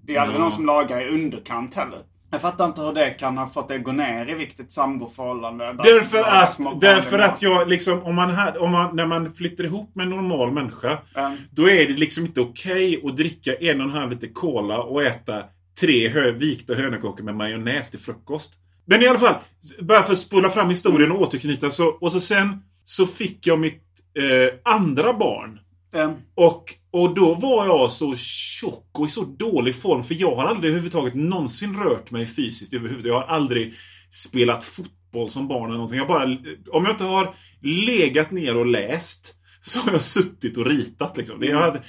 [0.04, 2.00] Det är aldrig någon som lagar i underkant heller.
[2.32, 4.72] Jag fattar inte hur det kan ha fått det att gå ner i vikt ett
[4.72, 5.66] samboförhållande.
[5.66, 9.64] där Därför att, därför att jag liksom, om man, hade, om man, när man flyttar
[9.64, 10.98] ihop med en normal människa.
[11.16, 11.36] Ja.
[11.52, 15.04] Då är det liksom inte okej att dricka en och en halv liter cola och
[15.04, 15.44] äta
[15.80, 18.54] tre hö, vikta hönökåkor med majonnäs till frukost.
[18.86, 19.36] Men i alla fall,
[19.82, 23.60] bara för att spola fram historien och återknyta så, och så sen så fick jag
[23.60, 23.84] mitt
[24.18, 25.60] eh, andra barn.
[25.94, 30.36] Eh, Och, och då var jag så tjock och i så dålig form för jag
[30.36, 33.15] har aldrig överhuvudtaget någonsin rört mig fysiskt överhuvudtaget.
[33.15, 33.74] Jag har aldrig
[34.12, 35.98] spelat fotboll som barn eller någonting.
[35.98, 36.24] Jag bara,
[36.72, 41.39] om jag inte har legat ner och läst så har jag suttit och ritat liksom.
[41.39, 41.82] Det jag hade,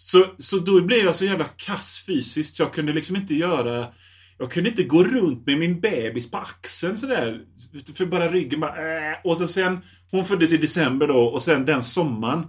[0.00, 3.86] så, så då blev jag så jävla kass fysiskt så jag kunde liksom inte göra
[4.38, 7.40] jag kunde inte gå runt med min bebis på axeln sådär.
[7.94, 9.10] För bara ryggen bara...
[9.10, 9.16] Äh.
[9.24, 9.78] Och så sen...
[10.10, 12.46] Hon föddes i december då och sen den sommaren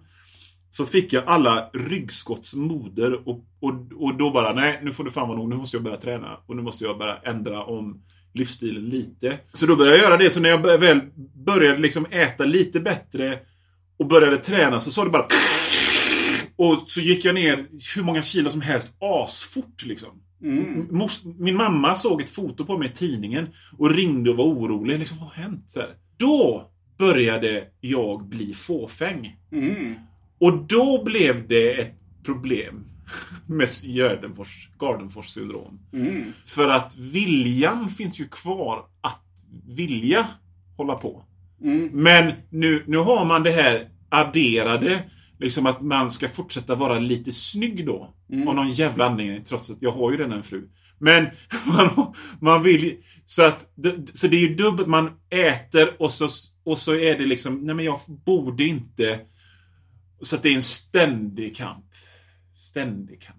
[0.72, 5.28] så fick jag alla ryggskottsmoder och, och, och då bara nej, nu får det fan
[5.28, 5.50] vara nog.
[5.50, 9.40] Nu måste jag börja träna och nu måste jag börja ändra om livsstilen lite.
[9.54, 10.30] Så då började jag göra det.
[10.30, 11.02] Så när jag väl
[11.46, 13.40] började liksom äta lite bättre
[14.00, 15.28] och började träna så sa det bara
[16.60, 20.10] och så gick jag ner hur många kilo som helst asfort liksom.
[20.92, 25.00] Mos- Min mamma såg ett foto på mig i tidningen och ringde och var orolig.
[25.00, 25.64] Liksom, vad har hänt?
[25.68, 25.90] Så här.
[26.18, 29.38] Då började jag bli fåfäng.
[29.52, 29.96] mm.
[30.40, 32.86] Och då blev det ett problem
[33.48, 35.80] med Gardenfors, Gardenfors syndrom.
[35.94, 36.34] Mm.
[36.46, 39.24] För att viljan finns ju kvar att
[39.68, 40.28] vilja
[40.78, 41.26] hålla på.
[41.64, 41.90] Mm.
[41.94, 45.10] Men nu, nu har man det här adderade,
[45.40, 48.14] liksom att man ska fortsätta vara lite snygg då.
[48.48, 50.70] Av någon jävla anledning, trots att jag har ju redan en fru.
[50.98, 51.28] Men
[51.66, 53.62] man, man vill så att,
[54.14, 56.30] så det är ju dubbelt, man äter och så,
[56.64, 59.20] och så är det liksom, nej men jag borde inte.
[60.22, 61.86] Så att det är en ständig kamp.
[62.56, 63.39] Ständig kamp.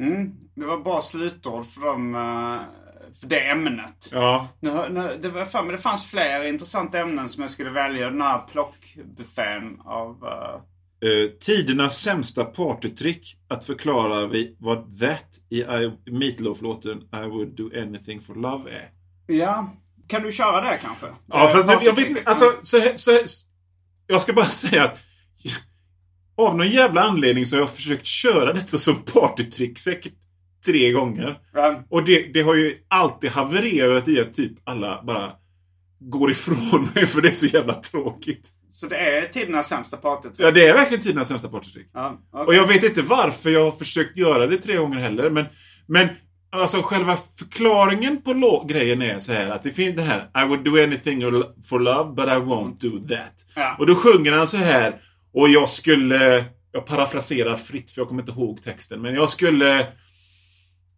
[0.00, 0.30] Mm.
[0.54, 2.60] Det var bra slutord för, dem, eh,
[3.20, 4.08] för det ämnet.
[4.12, 4.48] Ja.
[4.60, 8.10] Nu, nu, det, var fan, men det fanns fler intressanta ämnen som jag skulle välja.
[8.10, 10.16] Den här plockbuffén av...
[10.24, 10.60] eh,
[11.02, 17.70] Eh, tidernas sämsta partytrick att förklara vi, vad that i I, Meatloaf-låten I would do
[17.82, 18.90] anything for love är.
[19.36, 19.70] ja.
[20.08, 21.06] Kan du köra det kanske?
[21.26, 23.24] Ja, nu, jag vet inte, alltså, så, så, här-
[24.06, 24.98] Jag ska bara säga att
[26.46, 30.12] av någon jävla anledning så har jag försökt köra detta som partytrick säkert
[30.66, 31.38] tre gånger.
[31.54, 31.84] Ja.
[31.88, 35.32] Och det, det har ju alltid havererat i att typ alla bara
[35.98, 38.48] går ifrån mig för det är så jävla tråkigt.
[38.72, 40.46] Så det är tidernas sämsta partytrick?
[40.46, 41.86] Ja, det är verkligen tidernas sämsta partytrick.
[41.92, 42.46] Ja, okej.
[42.46, 45.30] Och jag vet inte varför jag har försökt göra det tre gånger heller.
[45.30, 45.46] Men,
[45.86, 46.08] men
[46.50, 50.64] alltså själva förklaringen på grejen är så här att det finns det här I would
[50.64, 51.20] do anything
[51.68, 53.34] for love but I won't do that.
[53.54, 53.76] Ja.
[53.78, 54.94] Och då sjunger han så här
[55.34, 59.02] och jag skulle, jag parafraserar fritt för jag kommer inte ihåg texten.
[59.02, 59.86] Men jag skulle,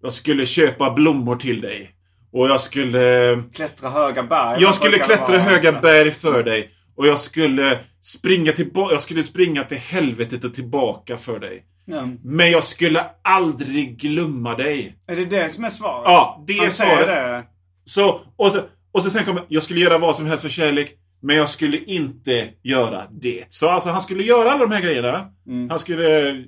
[0.03, 1.91] jag skulle köpa blommor till dig.
[2.33, 4.63] Och jag skulle Klättra höga berg.
[4.63, 6.71] jag skulle klättra höga berg för dig.
[6.97, 8.95] Och jag skulle springa tillbaka.
[8.95, 11.65] Jag skulle springa till helvetet och tillbaka för dig.
[11.85, 12.09] Ja.
[12.25, 14.97] Men jag skulle aldrig glömma dig.
[15.07, 16.03] Är det det som är svaret?
[16.07, 17.07] Ja, det är Han svaret.
[17.07, 17.45] det.
[17.85, 18.61] Så, och så,
[18.93, 20.95] och så sen kommer jag skulle göra vad som helst för kärlek.
[21.23, 23.45] Men jag skulle inte göra det.
[23.49, 25.33] Så alltså han skulle göra alla de här grejerna.
[25.71, 26.45] Han skulle,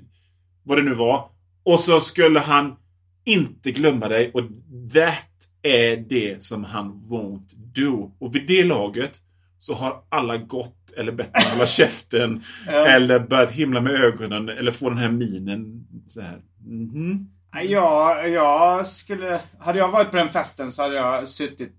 [0.62, 1.28] vad det nu var.
[1.62, 2.76] Och så skulle han
[3.24, 4.30] inte glömma dig.
[4.34, 4.42] Och
[4.92, 5.24] that
[5.62, 8.10] är det som han won't do.
[8.18, 9.20] Och vid det laget
[9.58, 12.42] så har alla gått eller bett mig hålla käften.
[12.66, 12.86] Ja.
[12.86, 15.86] Eller börjat himla med ögonen eller få den här minen.
[16.08, 16.40] Så här.
[16.66, 17.30] Mhm.
[17.54, 19.40] Nej, Jag, jag skulle...
[19.58, 21.72] Hade jag varit på den festen så hade jag suttit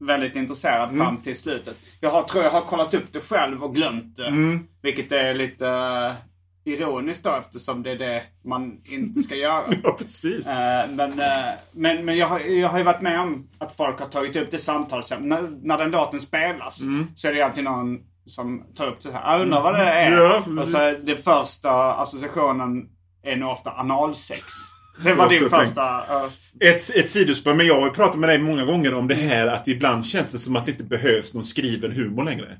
[0.00, 0.98] väldigt intresserad Mm.
[1.06, 1.76] fram till slutet.
[2.00, 4.26] Jag har, tror jag har kollat upp det själv och glömt det.
[4.26, 4.66] Mm.
[4.82, 6.12] Vilket är lite eh,
[6.72, 9.64] ironiskt då eftersom det är det man inte ska göra.
[9.84, 10.46] Ja, precis.
[10.46, 14.00] Eh, men, eh, men, men jag, har, jag har ju varit med om att folk
[14.00, 15.04] har tagit upp det samtalet.
[15.06, 15.28] sen.
[15.28, 17.06] När, när den datorn spelas Mm.
[17.16, 19.32] så är det alltid någon som tar upp det här.
[19.32, 20.10] Jag undrar vad det är.
[20.12, 20.60] Ja, precis.
[20.60, 22.88] och så det första associationen
[23.22, 24.44] är nog ofta analsex.
[25.04, 25.98] Det var din första...
[25.98, 29.14] eh, Ett, ett sidospår, men jag har ju pratat med dig många gånger om det
[29.14, 32.58] här att ibland känns det som att det inte behövs någon skriven humor längre.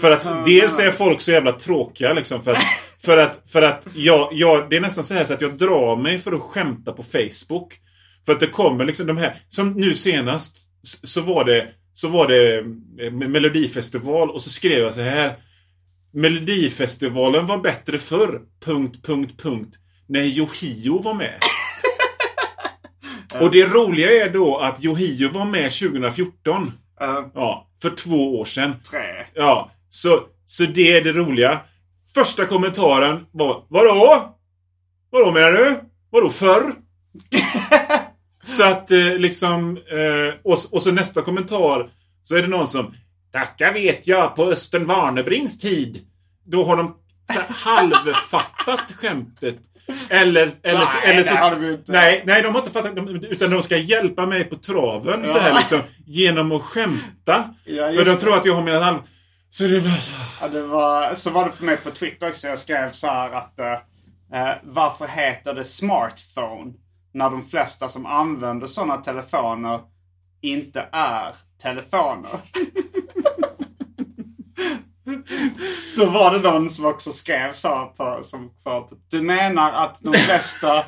[0.00, 2.42] För att Ja, dels är folk så jävla tråkiga liksom.
[2.42, 2.62] För att,
[3.04, 5.96] för att, för att jag, jag, det är nästan så här så att jag drar
[5.96, 7.74] mig för att skämta på Facebook.
[8.26, 10.58] För att det kommer liksom de här, som nu senast
[11.04, 12.58] så var det, så var det
[13.04, 15.36] eh, Melodifestival och så skrev jag så här.
[16.12, 18.40] Melodifestivalen var bättre förr.
[18.64, 19.76] Punkt, punkt, punkt.
[20.08, 21.38] När Yohio var med.
[23.40, 26.72] Och det roliga är då att Yohio var med 2014.
[27.00, 28.74] eh, Ja, för två år sedan.
[28.90, 29.26] tre.
[29.34, 31.60] Ja, så, så det är det roliga.
[32.14, 34.34] Första kommentaren var Vadå?
[35.10, 35.80] Vadå menar du?
[36.10, 36.74] Vadå förr?
[38.42, 39.76] så att eh, liksom...
[39.76, 41.90] Eh, och, och så nästa kommentar
[42.22, 42.94] så är det någon som
[43.32, 46.06] Tacka vet jag på Östen Warnerbrings tid.
[46.44, 46.96] Då har de
[47.48, 49.56] halvfattat skämtet.
[50.10, 51.92] Eller, eller, så- Nej, eller så, det har de inte.
[51.92, 52.96] Nej, nej, de har inte fattat.
[52.96, 55.56] De, utan de ska hjälpa mig på traven så här Ja.
[55.58, 55.80] liksom.
[56.06, 57.54] Genom att skämta.
[57.64, 58.98] Ja, För de tror att jag har menat halv...
[59.50, 60.12] Så det blir så...
[60.40, 62.48] Ja, det var, så var det för mig på Twitter också.
[62.48, 66.72] Jag skrev så här att eh, varför heter det smartphone
[67.14, 69.80] när de flesta som använder sådana telefoner
[70.42, 72.30] inte är telefoner?
[75.96, 80.14] Då var det någon som också skrev så på, som, på Du menar att de
[80.14, 80.84] flesta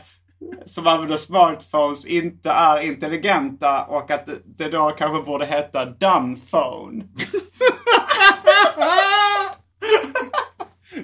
[0.66, 7.04] som använder smartphones inte är intelligenta och att det, då kanske borde heta dumbphone?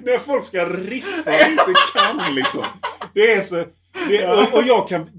[0.03, 2.65] När folk ska riffa och inte kan liksom.
[3.13, 3.65] Det är så...
[4.07, 5.09] Det, och, och jag kan...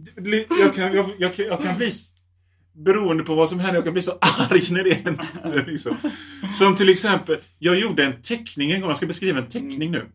[0.61, 1.93] Jag kan, jag, jag, jag kan bli...
[2.85, 5.64] Beroende på vad som händer, jag kan bli så arg när det händer.
[5.67, 5.97] Liksom.
[6.53, 8.91] Som till exempel, jag gjorde en teckning en gång.
[8.91, 10.07] Jag ska beskriva en teckning nu.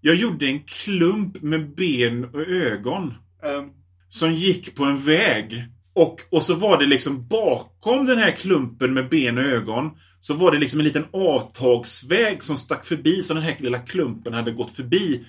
[0.00, 3.14] Jag gjorde en klump med ben och ögon.
[3.44, 3.62] Eh,
[4.08, 5.64] Som gick på en väg.
[5.92, 9.90] Och, och så var det liksom bakom den här klumpen med ben och ögon.
[10.20, 13.22] Så var det liksom en liten avtagsväg som stack förbi.
[13.22, 15.24] Så den här lilla klumpen hade gått förbi.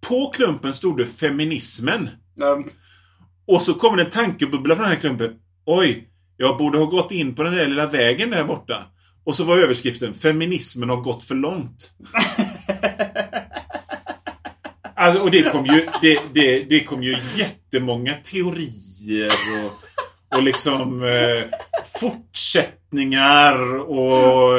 [0.00, 2.02] På klumpen stod det feminismen.
[2.40, 2.58] eh,
[3.46, 5.34] Och så kommer det en tankebubbla från den här klumpen.
[5.66, 6.06] Oj,
[6.40, 8.84] jag borde ha gått in på den där lilla vägen där borta.
[9.24, 11.90] Och så var överskriften Feminismen har gått för långt.
[14.94, 19.32] Alltså, och det kom ju, det, det, det kom ju jättemånga teorier
[19.64, 21.42] och, och liksom eh,
[22.00, 24.58] fortsättningar och,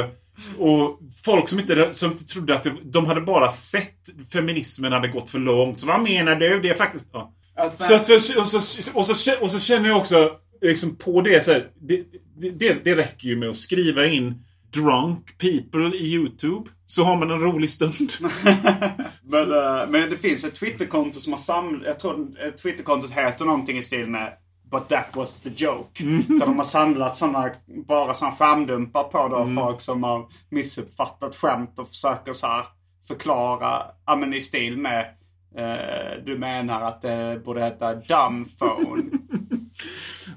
[0.58, 3.96] och folk som inte, som inte trodde att det, de hade bara sett
[4.34, 5.80] feminismen hade gått för långt.
[5.80, 6.60] Så vad menar du?
[6.60, 7.06] Det är faktiskt...
[7.14, 7.34] Ja.
[7.80, 10.32] Så, att- och, så, och, så, och, så, och så känner jag också
[10.62, 12.06] liksom på det så här, det,
[12.52, 16.70] det, det räcker ju med att skriva in drunk people i YouTube.
[16.86, 18.12] Så har man en rolig stund.
[19.24, 21.82] Men, eh, men det finns ett Twitterkonto som har samlat...
[21.86, 24.34] Jag tror Twitterkontot heter någonting i stil med
[24.72, 26.04] But that was the joke.
[26.28, 27.50] Där de har samlat såna,
[27.88, 32.66] bara såna skärmdumpar på då folk som har missuppfattat skämt och försöker så här
[33.08, 35.06] förklara, ja men i stil med
[35.56, 39.04] eh, du menar att det borde heta dumbphone.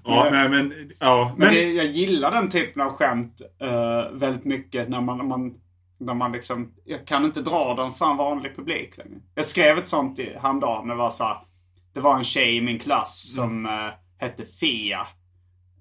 [0.05, 0.93] Ja, nej, men...
[0.99, 1.55] Ja, Men men...
[1.55, 5.55] det, jag gillar den typen av skämt eh, väldigt mycket när man, man,
[5.99, 9.21] när man liksom, jag kan inte dra den för en vanlig publik längre.
[9.35, 10.89] Jag skrev ett sånt i, häromdagen.
[10.89, 11.37] Det var så här,
[11.93, 15.07] det var en tjej i min klass som eh, hette Fia.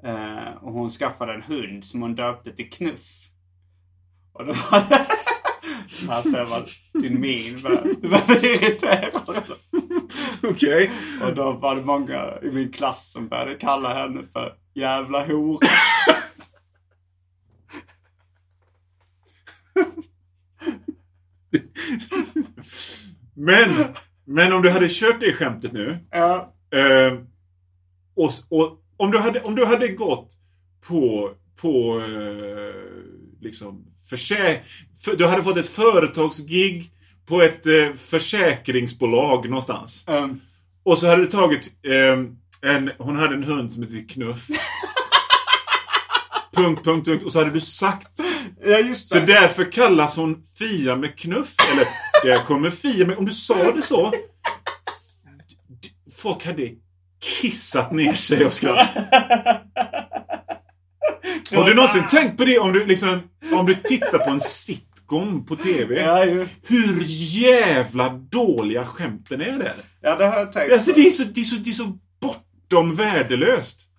[0.03, 3.07] Eh, och hon skaffade en hund som hon döpte till Knuff.
[4.33, 4.83] Och det var...
[6.09, 6.63] Alltså jag var,
[7.01, 7.55] din min
[8.01, 9.57] du var irriterad.
[10.43, 10.91] Okej.
[11.21, 15.67] Och då var det många i min klass som började kalla henne för jävla hora.
[23.35, 23.85] Men,
[24.25, 25.97] men om du hade kört det skämtet nu.
[26.11, 26.53] Ja.
[26.71, 27.19] Eh,
[28.15, 30.33] och, och om, du hade, om du hade gått
[30.81, 32.75] på, på eh,
[33.41, 34.61] liksom försä,
[35.03, 36.91] för, du hade fått ett företagsgig
[37.25, 40.05] på ett eh, försäkringsbolag någonstans.
[40.07, 40.41] Um,
[40.83, 42.19] Och så hade du tagit eh,
[42.71, 44.47] en, hon hade en hund som heter Knuff.
[46.55, 47.23] punkt, punkt, punkt.
[47.23, 48.07] Och så hade du sagt
[48.65, 49.25] Ja, just Så det.
[49.25, 51.55] därför kallas hon Fia med knuff.
[51.73, 51.87] Eller,
[52.23, 53.17] där kommer Fia med...
[53.17, 54.13] Om du sa det så.
[56.17, 56.69] Folk hade
[57.41, 58.95] kissat ner sig av skratt.
[61.55, 63.21] Har du någonsin tänkt på det om du liksom...
[63.53, 64.39] Om du tittar på en
[65.03, 66.01] sitcom på TV.
[66.01, 66.47] Ja, ju.
[66.67, 67.03] Hur
[67.41, 69.75] jävla dåliga skämten är där.
[70.01, 71.97] ja, det har jag tänkt Alltså det är så, det är så, det är så
[72.21, 73.89] bortom värdelöst.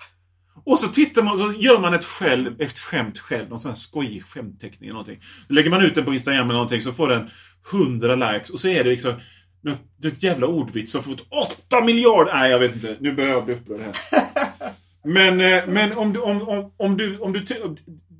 [0.66, 3.48] Och så tittar man så gör man ett, själv, ett skämt själv.
[3.48, 5.20] Någon sån här skojig skämtteckning eller någonting.
[5.48, 7.30] Lägger man ut den på Instagram eller någonting så får den
[7.72, 8.50] 100 likes.
[8.50, 9.14] Och så är det liksom
[9.62, 11.26] något, något jävla ordvits som fått
[11.70, 12.32] 8 miljarder.
[12.34, 12.96] Nej, jag vet inte.
[13.00, 13.94] Nu börjar jag bli upprörd här.
[15.06, 16.20] Men, eh, men om du...
[16.20, 17.44] Om, om, om du, om du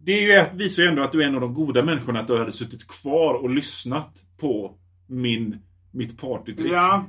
[0.05, 2.21] det är ju, visar ju ändå att du är en av de goda människorna.
[2.21, 4.75] Att du hade suttit kvar och lyssnat på
[5.07, 6.73] min, mitt partytrick.
[6.73, 7.05] Ja,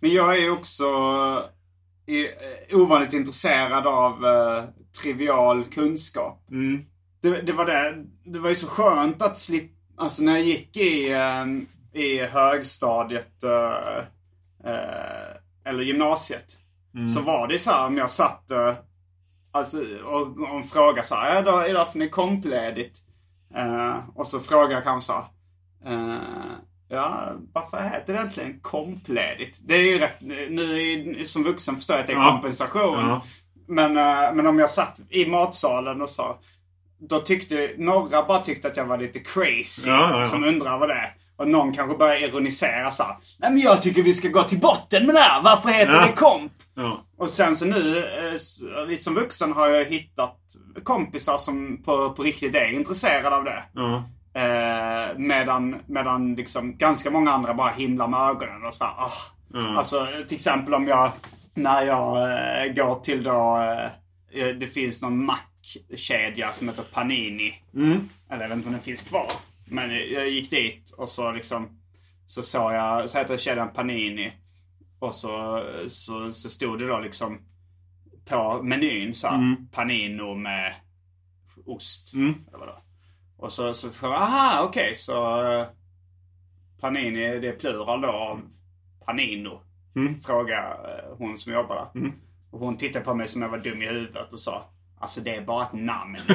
[0.00, 0.84] men jag är också
[2.06, 4.64] eh, ovanligt intresserad av eh,
[5.02, 6.46] trivial kunskap.
[6.50, 6.84] Mm.
[7.20, 10.76] Det, det, var det, det var ju så skönt att slippa, alltså när jag gick
[10.76, 11.46] i, eh,
[12.02, 13.98] i högstadiet eh,
[14.72, 16.58] eh, eller gymnasiet.
[16.94, 17.08] Mm.
[17.08, 18.74] Så var det så här om jag satt eh,
[19.56, 22.98] alltså, och, en fråga så här, idag, idag får ni kompledigt.
[23.54, 25.24] Eh, och så frågar kanske så
[25.90, 26.16] eh,
[26.88, 29.58] Ja, varför heter det egentligen kompledigt?
[29.62, 32.30] Det är ju rätt, nu som vuxen förstår jag att det är Ja.
[32.32, 33.08] kompensation.
[33.08, 33.22] Ja.
[33.68, 36.38] Men, eh, men om jag satt i matsalen och sa,
[36.98, 39.90] då tyckte några bara tyckte att jag var lite crazy.
[39.90, 40.28] Ja.
[40.30, 41.14] Som undrar vad det är.
[41.36, 44.60] Och någon kanske börjar ironisera så här, Nej men jag tycker vi ska gå till
[44.60, 45.42] botten med det här.
[45.42, 46.52] Varför heter det komp?
[46.76, 47.04] Ja.
[47.16, 50.38] Och sen så nu, eh, som vuxen har jag hittat
[50.82, 53.62] kompisar som på, på riktigt är intresserade av det.
[53.72, 54.04] Ja.
[54.40, 59.12] Eh, medan, medan liksom ganska många andra bara himlar med ögonen och så här, ah.
[59.52, 59.78] Ja.
[59.78, 61.12] Alltså till exempel om jag,
[61.54, 63.56] när jag eh, går till då,
[64.32, 67.54] eh, det finns någon mackkedja som heter Panini.
[67.74, 68.08] Mm.
[68.30, 69.32] Eller jag vet inte om den finns kvar.
[69.64, 71.68] Men jag gick dit och så liksom,
[72.26, 74.32] så såg jag, så heter kedjan Panini.
[74.98, 77.40] Och så, så, så stod det då liksom
[78.24, 79.68] på menyn så här, Mm.
[79.72, 80.74] Panino med
[81.66, 82.14] ost.
[82.14, 82.34] Mm.
[82.48, 82.78] Eller vadå.
[83.36, 85.66] Och så, så aha okej så eh,
[86.80, 88.40] Panini det är plural då av
[89.06, 89.60] Panino.
[89.96, 90.20] Mm.
[90.20, 92.00] Frågade eh, hon som jobbar där.
[92.00, 92.12] Mm.
[92.50, 94.64] Och hon tittade på mig som jag var dum i huvudet och sa
[94.98, 96.16] Alltså det är bara ett namn.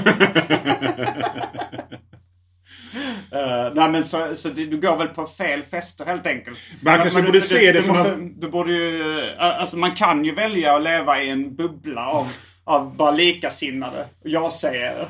[3.31, 6.57] Eh, nej men så, så det, du går väl på fel fester helt enkelt.
[6.81, 9.19] Man kanske du- borde du- se det du som måste, att- Du borde ju...
[9.19, 12.27] eh, Alltså man kan ju välja att leva i en bubbla av,
[12.63, 14.05] av bara likasinnade.
[14.23, 15.07] Jag säger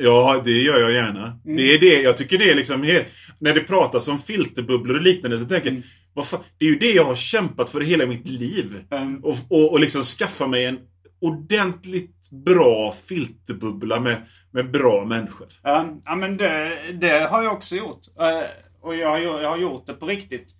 [0.00, 1.22] Ja, det gör jag gärna.
[1.44, 1.56] Mm.
[1.56, 2.02] Det är det.
[2.02, 3.06] Jag tycker det är liksom helt...
[3.38, 5.82] När det pratas om filterbubblor och liknande så tänker Mm.
[5.82, 8.74] jag, vad fan, det är ju det jag har kämpat för hela mitt liv.
[8.90, 9.24] Mm.
[9.24, 10.78] Och, och, och liksom skaffa mig en
[11.20, 14.22] ordentligt bra filterbubbla med,
[14.62, 15.46] med bra människor.
[15.62, 15.84] Ja,
[16.16, 18.00] men det, det har jag också gjort.
[18.20, 18.48] Eh,
[18.80, 20.54] Och jag har, gjort- jag har gjort det på riktigt.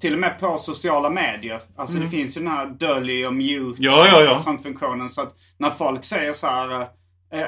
[0.00, 1.60] Till och med på sociala medier.
[1.76, 2.06] Alltså Mm.
[2.10, 4.36] det finns ju den här dölj och mute Ja, ja, ja.
[4.36, 5.08] och sånt funktionen.
[5.10, 6.80] Så att när folk säger så här
[7.32, 7.46] eh,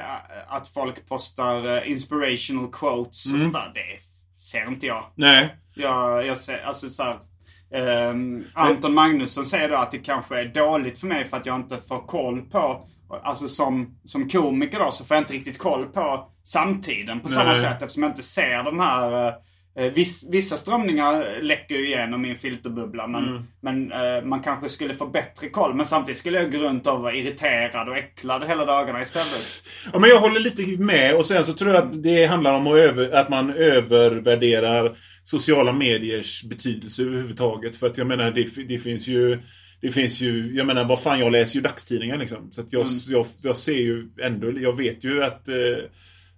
[0.48, 3.52] att folk postar eh, inspirational quotes och Mm.
[3.52, 3.70] sådär.
[3.74, 5.04] Det ser inte jag.
[5.14, 5.54] Nej.
[5.74, 7.18] Jag, jag ser, alltså så här,
[7.74, 11.56] ehm, Anton Magnusson säger då att det kanske är dåligt för mig för att jag
[11.56, 12.88] inte får koll på
[13.22, 17.52] Alltså som, som komiker då så får jag inte riktigt koll på samtiden på samma
[17.52, 17.56] Nej.
[17.56, 19.28] sätt eftersom jag inte ser de här
[19.78, 23.42] eh, viss, Vissa strömningar läcker ju igenom min filterbubbla men, Mm.
[23.60, 25.74] men eh, man kanske skulle få bättre koll.
[25.74, 29.62] Men samtidigt skulle jag gå runt och vara irriterad och äcklad hela dagarna istället.
[29.92, 32.66] Ja, men jag håller lite med och sen så tror jag att det handlar om
[32.66, 37.76] att, över, att man övervärderar sociala mediers betydelse överhuvudtaget.
[37.76, 39.42] För att jag menar, det, det finns ju...
[39.80, 42.52] Det finns ju, jag menar vad fan jag läser ju dagstidningar liksom.
[42.52, 42.92] Så att jag, Mm.
[43.08, 45.54] jag, jag ser ju ändå, jag vet ju att, eh,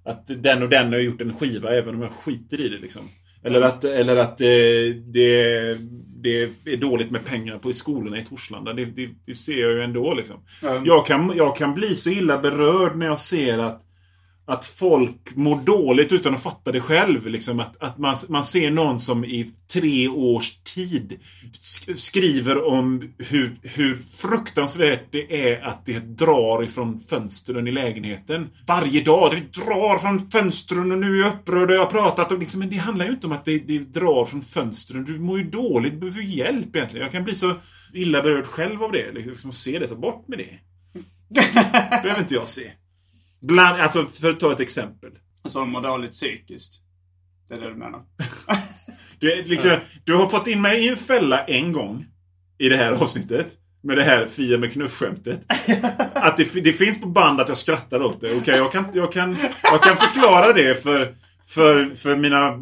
[0.04, 3.02] att den och den har gjort en skiva även om jag skiter i det liksom.
[3.44, 3.68] Eller Mm.
[3.68, 4.46] att, eller att eh,
[5.04, 5.74] det,
[6.22, 8.72] det är dåligt med pengar på i skolorna i Torslanda.
[8.72, 10.36] Det, det, det ser jag ju ändå liksom.
[10.62, 10.84] Mm.
[10.84, 13.82] Jag, kan, jag kan bli så illa berörd när jag ser att
[14.46, 17.26] att folk mår dåligt utan att fatta det själv.
[17.26, 17.60] Liksom.
[17.60, 21.18] Att, att man, man ser någon som i tre års tid
[21.62, 28.48] sk- skriver om hur, hur fruktansvärt det är att det drar ifrån fönstren i lägenheten.
[28.66, 29.30] Varje dag.
[29.32, 32.32] Det drar från fönstren och nu är jag upprörd och jag har pratat.
[32.32, 35.04] Och liksom, men det handlar ju inte om att det, det drar från fönstren.
[35.04, 35.92] Du mår ju dåligt.
[35.92, 37.04] Du behöver hjälp egentligen.
[37.04, 37.54] Jag kan bli så
[37.94, 39.12] illa berörd själv av det.
[39.12, 39.88] Liksom, se det.
[39.88, 40.58] Så bort med det.
[41.28, 41.52] Det
[42.02, 42.70] behöver inte jag se.
[43.46, 45.10] Bland, alltså för att ta ett exempel.
[45.48, 46.74] Som mår dåligt psykiskt.
[47.48, 48.00] Det är det du menar?
[49.18, 52.06] Du, liksom, du har fått in mig i en fälla en gång.
[52.58, 53.46] I det här avsnittet.
[53.82, 55.40] Med det här Fia med knuff-skämtet.
[56.14, 58.36] Att det, det finns på band att jag skrattar åt det.
[58.36, 61.14] Okej, jag, kan, jag, kan, jag kan förklara det för,
[61.46, 62.56] för, för mina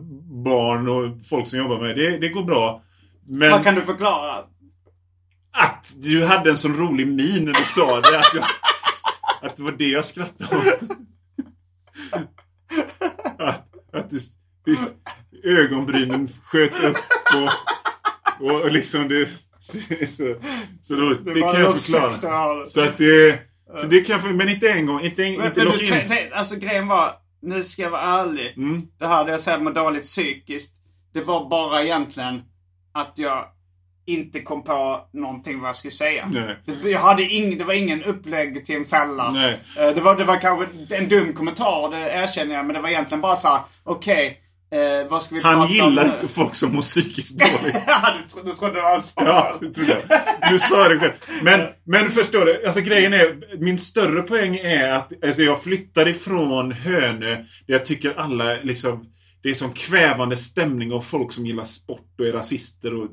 [0.44, 2.18] barn och folk som jobbar med det.
[2.18, 2.82] Det går bra.
[3.26, 4.44] Men Vad kan du förklara?
[5.54, 8.18] att du hade en sån rolig min när du sa det.
[8.18, 8.44] Att, jag,
[9.44, 10.90] att det var det jag skrattade åt.
[13.38, 14.18] Att, att du,
[14.64, 14.76] du,
[15.44, 16.96] ögonbrynen sköt upp
[17.34, 17.50] och,
[18.46, 19.28] och, och liksom det...
[19.88, 20.34] det är så,
[20.80, 22.66] så då, det, var kan jag förklara.
[22.66, 23.38] Så att det...
[23.76, 25.00] Så det kan jag men inte en gång.
[25.00, 26.32] Inte, Men, inte men du, in.
[26.32, 28.54] alltså grejen var, nu ska jag vara ärlig.
[28.56, 28.82] Mm.
[28.98, 30.74] Det här det jag säger med dåligt psykiskt.
[31.12, 32.42] Det var bara egentligen
[32.92, 33.46] att jag
[34.06, 36.28] inte kom på någonting vad jag skulle säga.
[36.32, 36.56] Nej.
[36.82, 39.30] Det, jag hade ing, det var ingen upplägg till en fälla.
[39.30, 39.60] Nej.
[39.78, 42.66] Eh, Det, var, det var kanske en dum kommentar, det erkänner jag.
[42.66, 44.40] Men det var egentligen bara så här: okej,
[44.72, 47.76] eh, vad ska vi Han gillar inte folk som mår psykiskt dåligt.
[47.86, 49.26] Ja, du, tro, du trodde det var en sån.
[49.26, 50.52] Ja, det trodde jag.
[50.52, 51.12] Du sa det själv.
[51.42, 52.66] Men, men förstår du?
[52.66, 57.30] Alltså grejen är, min större poäng är att alltså, jag flyttar ifrån Hönö.
[57.36, 59.06] Där jag tycker alla liksom,
[59.42, 63.08] det är sån kvävande stämning av folk som gillar sport och är rasister och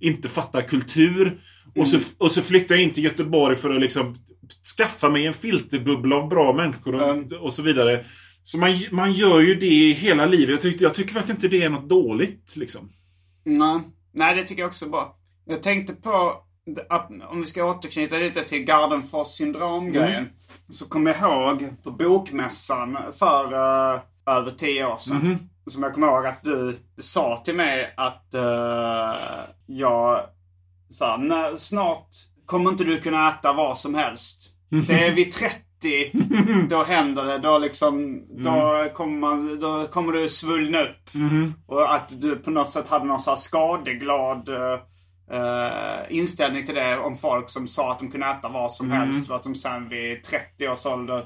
[0.00, 1.40] inte fattar kultur.
[1.76, 4.16] Och, så, och så flyttar jag in till Göteborg för att liksom
[4.76, 8.04] skaffa mig en filterbubbla av bra människor och, och så vidare.
[8.42, 10.50] Så man, man gör ju det hela livet.
[10.50, 12.56] Jag, tyckte, jag tycker verkligen inte det är något dåligt.
[12.56, 12.90] Liksom.
[13.44, 13.80] Nej.
[14.12, 15.16] Nej, det tycker jag också är bra.
[15.44, 16.42] Jag tänkte på,
[16.88, 20.18] att om vi ska återknyta lite till Gardenfors syndrom-grejen.
[20.18, 20.30] Mm.
[20.68, 25.16] Så kommer jag ihåg på bokmässan för eh, över tio år sedan.
[25.16, 25.38] Mhm.
[25.66, 29.16] Som jag kommer ihåg att du sa till mig att uh,
[29.66, 30.20] jag
[30.90, 32.08] sa, "Nej, snart
[32.46, 34.50] kommer inte du kunna äta vad som helst.
[34.88, 36.10] Det är vid 30,
[36.68, 37.38] då händer det.
[37.38, 41.10] Då liksom, då kommer, man, då kommer du svullna upp.
[41.66, 44.78] Och att du på något sätt hade någon så här skadeglad eh,
[46.08, 49.30] inställning till det om folk som sa att de kunde äta vad som helst.
[49.30, 51.24] Och att de sen vid 30 års ålder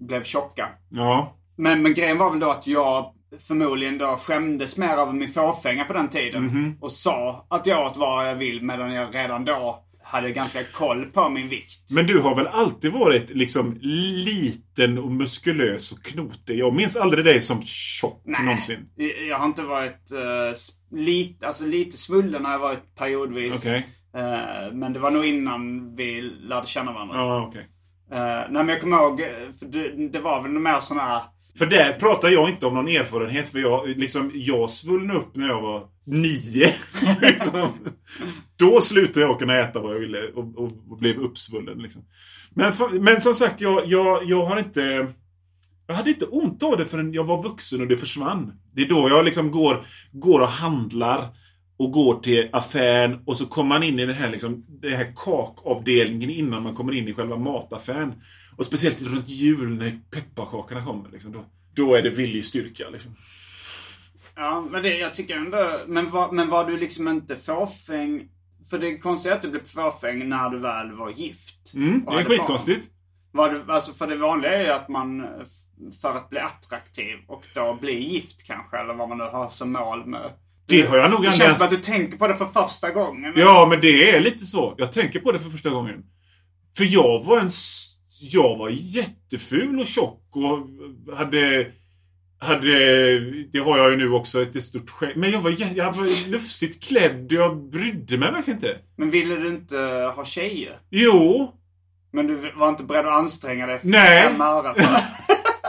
[0.00, 0.68] blev tjocka.
[0.90, 1.36] Ja.
[1.56, 3.12] Men, men grejen var väl då att jag
[3.48, 6.76] förmodligen då skämdes mer över min fåfänga på den tiden.
[6.80, 11.04] Och sa att jag åt vad jag vill medan jag redan då hade ganska koll
[11.06, 11.90] på min vikt.
[11.90, 16.58] Men du har väl alltid varit liksom liten och muskulös och knotig?
[16.58, 18.88] Jag minns aldrig dig som tjock någonsin.
[19.28, 23.56] Jag- har inte varit uh, lite, alltså lite svullen har jag varit periodvis.
[23.56, 23.86] Okej.
[24.14, 27.16] Eh, men det var nog innan vi lärde känna varandra.
[27.16, 27.68] Ja, okej.
[28.12, 29.24] Eh, nej men jag kommer ihåg,
[29.60, 31.22] det, det var väl mer sån här...
[31.58, 33.48] För där pratar jag inte om någon erfarenhet.
[33.48, 36.74] För jag, liksom, jag svullnade upp när jag var nio.
[37.20, 37.68] liksom.
[38.56, 41.78] Då slutade jag kunna äta vad jag ville och, och, och blev uppsvullen.
[41.78, 42.02] Liksom.
[42.54, 45.12] Men, för, men som sagt, jag, jag, jag har inte...
[45.86, 48.52] Jag hade inte ont av det förrän jag var vuxen och det försvann.
[48.72, 51.28] Det är då jag liksom går, går och handlar
[51.76, 55.12] och går till affären och så kommer man in i den här, liksom, den här
[55.16, 58.14] kakavdelningen innan man kommer in i själva mataffären.
[58.60, 61.10] Och speciellt runt jul när pepparkakorna kommer.
[61.10, 61.44] Liksom, då,
[61.74, 62.88] då är det viljestyrka.
[62.90, 63.16] Liksom.
[64.36, 65.80] Ja, men det, jag tycker ändå...
[65.86, 68.28] Men var, men var du liksom inte fåfäng?
[68.70, 71.74] För det konstiga är att du blev fåfäng när du väl var gift.
[71.74, 72.88] Mm, det är skitkonstigt.
[73.32, 75.28] Var du, alltså för det vanliga är ju att man, eh,
[76.00, 79.72] för att bli attraktiv och då bli gift kanske, eller vad man nu har som
[79.72, 80.30] mål med.
[80.66, 82.90] Det har jag nog Det känns som ens- att du tänker på det för första
[82.90, 83.32] gången.
[83.36, 84.74] Ja, men det är lite så.
[84.78, 86.04] Jag tänker på det för första gången.
[86.76, 87.50] För jag var en...
[88.20, 90.68] Jag var jätteful och tjock och
[91.16, 91.66] hade...
[92.42, 93.20] Hade...
[93.52, 95.16] Det har jag ju nu också, ett stort skägg.
[95.16, 97.26] Men jag var, jag var lufsigt klädd.
[97.32, 98.78] Jag brydde mig verkligen inte.
[98.96, 99.76] Men ville du inte
[100.16, 100.78] ha tjejer?
[100.90, 101.52] Jo.
[102.12, 104.22] Men du var inte beredd att anstränga dig Nej.
[104.22, 105.04] fem öre för det?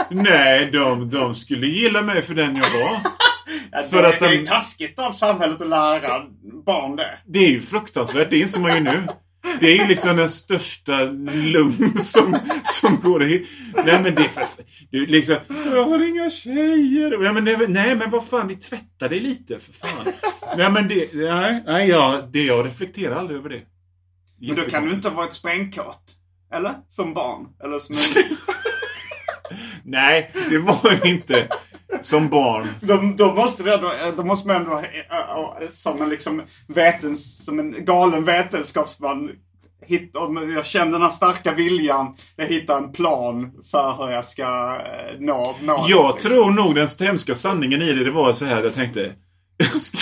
[0.23, 2.99] Nej, de, de skulle gilla mig för den jag var.
[3.71, 6.25] Ja, För det, att det de- är taskigt av samhället att lära
[6.65, 7.17] barn det.
[7.25, 9.07] Det är ju fruktansvärt, det inser man ju nu.
[9.59, 13.47] Det är ju liksom den största lugn som, som går i...
[13.85, 14.45] Nej men det är för...
[14.89, 15.37] Du liksom...
[15.65, 17.23] Jag har inga tjejer.
[17.23, 20.13] Ja, men det, nej men vad fan, ni tvättar dig lite för fan.
[20.57, 21.13] Nej men det...
[21.13, 23.61] Nej, nej ja, det, jag reflekterar aldrig över det.
[24.47, 26.15] Men då kan du inte ha varit sprängkåt.
[26.53, 26.73] Eller?
[26.87, 27.47] Som barn.
[27.63, 28.37] Eller som en...
[29.83, 31.47] Nej, det var jag inte.
[32.01, 32.67] Som barn.
[32.81, 37.45] Då, då, måste det, då, då måste man ändå äh, äh, som en, liksom, vetens,
[37.45, 39.31] som en galen vetenskapsman
[39.85, 42.15] hitta, om jag känner den här starka viljan.
[42.35, 45.89] Jag hittar en plan för hur jag ska äh, nå målet.
[45.89, 46.31] Jag liksom.
[46.31, 49.13] tror nog den hemska sanningen i det, det var så här jag tänkte.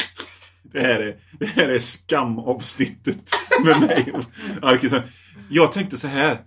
[0.72, 3.18] Det här är, det här är skamavsnittet
[3.66, 4.24] med mig och
[4.70, 5.02] Arkisen.
[5.50, 6.42] Jag tänkte så här.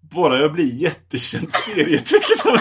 [0.00, 2.60] Bara jag blir jättekänd serietecknare.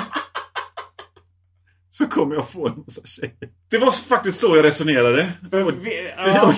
[1.98, 3.34] Så kommer jag få en massa tjejer.
[3.70, 5.32] Det var faktiskt så jag resonerade.
[5.52, 6.54] Och, Vi- ja.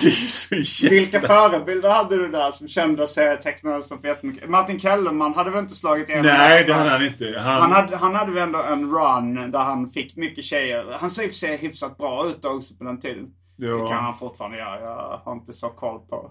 [0.90, 4.48] Vilka förebilder hade du där som kända serietecknare som jättemycket?
[4.50, 6.26] Martin Kellerman hade väl inte slagit igenom?
[6.26, 7.38] Nej, det hade han inte.
[7.38, 10.96] Han, Han hade, han hade väl ändå en run där han fick mycket tjejer.
[11.00, 13.26] Han såg i och för sig hyfsat bra ut också på den tiden.
[13.56, 13.68] Ja.
[13.68, 14.80] Det kan han fortfarande göra.
[14.80, 16.30] Jag har inte så koll på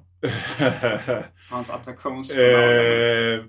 [1.50, 3.36] hans attraktionsförmåga.
[3.36, 3.42] Eh,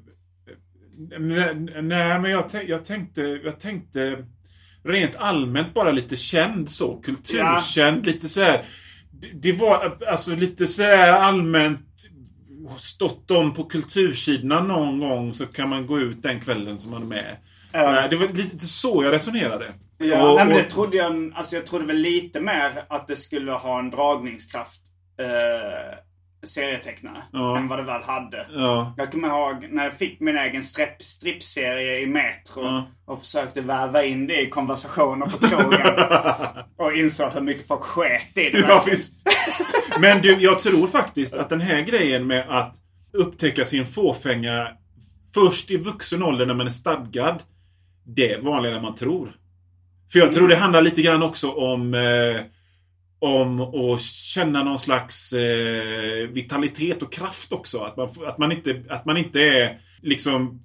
[1.83, 4.25] nej, men jag, jag, tänkte, jag tänkte
[4.85, 6.97] rent allmänt bara lite känd så.
[7.01, 8.65] Kulturkänd, lite så här.
[9.13, 11.81] Det, det var alltså lite så här allmänt
[12.77, 17.03] stått om på kultursidorna någon gång så kan man gå ut den kvällen som man
[17.03, 17.37] är med.
[17.73, 19.73] Så här, det var lite så jag resonerade.
[19.99, 23.09] Ja, Och- nej, men och- det trodde jag, alltså jag trodde väl lite mer att
[23.09, 24.81] det skulle ha en dragningskraft.
[25.21, 25.99] Eh,
[26.43, 27.23] serietecknare.
[27.33, 27.59] Ja.
[27.59, 28.47] Än vad det väl hade.
[28.55, 28.95] Ja.
[28.97, 32.63] Jag kommer ihåg när jag fick min egen strip, stripserie i Metro.
[32.63, 32.87] Ja.
[33.07, 35.87] Och försökte väva in det i konversationer på krogen.
[36.77, 38.59] och insåg hur mycket folk sket i det.
[38.59, 39.29] Ja, visst.
[40.01, 42.77] Men du, jag tror faktiskt att den här grejen med att
[43.13, 44.69] upptäcka sin fåfänga
[45.35, 47.43] först i vuxen ålder när man är stadgad.
[48.07, 49.37] Det är vanligare än man tror.
[50.13, 52.43] För jag tror det handlar lite grann också om eh,
[53.21, 57.79] om att känna någon slags eh, vitalitet och kraft också.
[57.79, 60.63] Att man, att man, inte, att man inte är liksom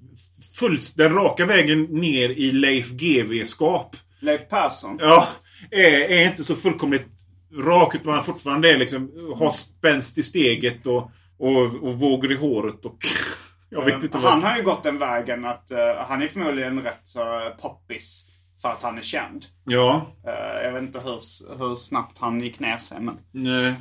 [0.60, 3.95] full, den raka vägen ner i Leif GW-skap.
[4.20, 4.97] Leif Persson.
[5.01, 5.28] Ja,
[5.72, 7.26] är, är inte så fullkomligt
[7.64, 12.36] rak utan man fortfarande är liksom, har spänst i steget och, och, och vågor i
[12.36, 12.97] håret och
[13.70, 16.82] jag vet inte vad Han har ju gått den vägen att eh, han är förmodligen
[16.82, 18.26] rätt så poppis
[18.66, 19.45] för att han är känd.
[19.66, 21.20] Ja, Eh, jag vet inte hur,
[21.57, 23.18] hur snabbt han gick ner sig men...
[23.32, 23.74] nej.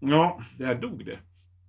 [0.00, 1.18] Ja, där dog det.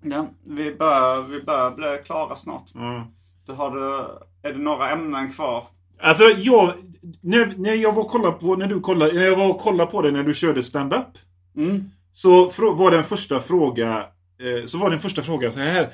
[0.03, 2.63] Ja, vi bör, vi bör bli klara snart.
[2.73, 3.07] Ja.
[3.45, 4.07] Du har du,
[4.49, 5.67] är det några ämnen kvar?
[5.99, 6.73] Alltså jag,
[7.21, 9.91] när, när jag var och kollade på, när du kollade, när jag var och kollade
[9.91, 11.17] på det när du körde stand-up.
[11.57, 11.89] Mm.
[12.11, 14.05] Så var den första fråga,
[14.39, 15.93] eh, så var den första frågan så här.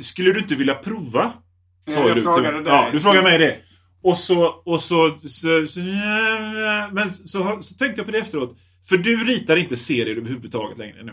[0.00, 1.32] Skulle du inte vilja prova?
[1.88, 2.72] Sa jag du frågade dig.
[2.72, 3.56] Ja, du frågade mig det.
[4.02, 5.80] Och så, och så, så, så,
[6.92, 8.56] men så, så tänkte jag på det efteråt.
[8.88, 11.12] För du ritar inte serier överhuvudtaget längre nu.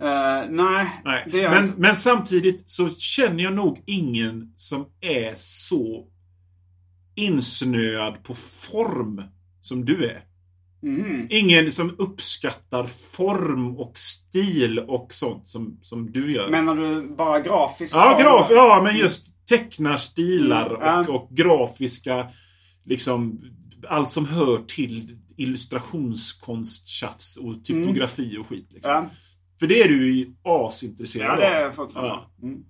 [0.00, 1.28] Eh, nej, Nej.
[1.30, 1.80] det gör jag Men, inte.
[1.80, 6.06] men samtidigt så känner jag nog ingen som är så
[7.14, 9.22] insnöad på form
[9.60, 10.24] som du är.
[10.82, 11.26] Mhm.
[11.30, 16.50] Ingen som uppskattar form och stil och sånt som, som du gör.
[16.50, 21.00] Menar du bara grafisk ja, graf, ja, men just tecknarstilar Mm, ja.
[21.00, 22.28] och, och grafiska,
[22.84, 23.42] liksom
[23.88, 28.72] allt som hör till illustrationskonsttjafs och typografi och skit.
[28.72, 28.92] Liksom.
[28.92, 29.06] Ja,
[29.60, 31.62] För det är du ju asintresserad ja det är av.
[31.62, 32.10] jag fortfarande.
[32.10, 32.30] Ja.
[32.42, 32.64] Mm.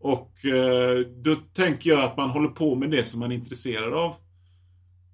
[0.00, 3.92] Och eh, då tänker jag att man håller på med det som man är intresserad
[3.94, 4.14] av.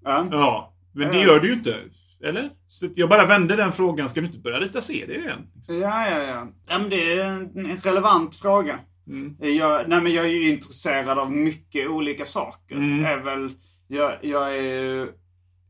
[0.05, 0.29] Ja.
[0.31, 1.77] Ja, men det gör du ju inte.
[2.25, 2.51] Eller?
[2.67, 4.09] Så jag bara vände den frågan.
[4.09, 5.47] Ska du inte börja rita serier igen?
[5.67, 6.49] Ja, ja, ja.
[6.69, 8.79] ja men det är en relevant fråga.
[9.09, 9.37] Mm.
[9.57, 12.75] Jag, nej, men jag är ju intresserad av mycket olika saker.
[12.77, 13.05] Mm.
[13.05, 13.51] Är väl,
[13.89, 15.13] jag, jag är ju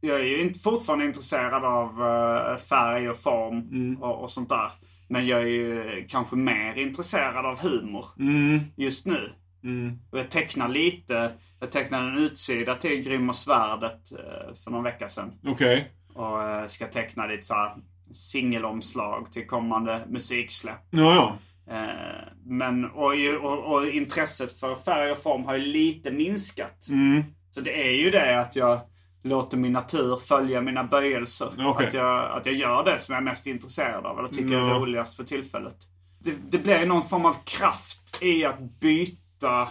[0.00, 4.02] jag är ju fortfarande intresserad av eh, färg och form Mm.
[4.02, 4.70] och, och sånt där.
[5.08, 8.60] Men jag är ju kanske mer intresserad av humor Mm.
[8.76, 9.30] just nu.
[9.64, 9.98] Mm.
[10.10, 11.30] Och jag tecknar lite.
[11.60, 15.32] Jag tecknade en utsida till Grym och svärdet eh, för någon vecka sedan.
[15.46, 15.90] Okej.
[16.14, 17.70] Och eh, ska teckna lite så
[18.10, 20.86] singelomslag till kommande musiksläpp.
[20.90, 21.36] Ja, ja.
[21.70, 23.12] Eh, Men, och,
[23.42, 26.88] och, och intresset för färg och form har ju lite minskat.
[26.88, 27.24] Mm.
[27.50, 28.80] Så det är ju det att jag
[29.22, 31.48] låter min natur följa mina böjelser.
[31.58, 31.86] Okej.
[31.86, 34.68] Att, jag, att jag gör det som jag är mest intresserad av eller tycker är
[34.68, 34.74] Ja.
[34.74, 35.76] roligast för tillfället.
[36.20, 39.68] Det, det blir någon form av kraft i att byta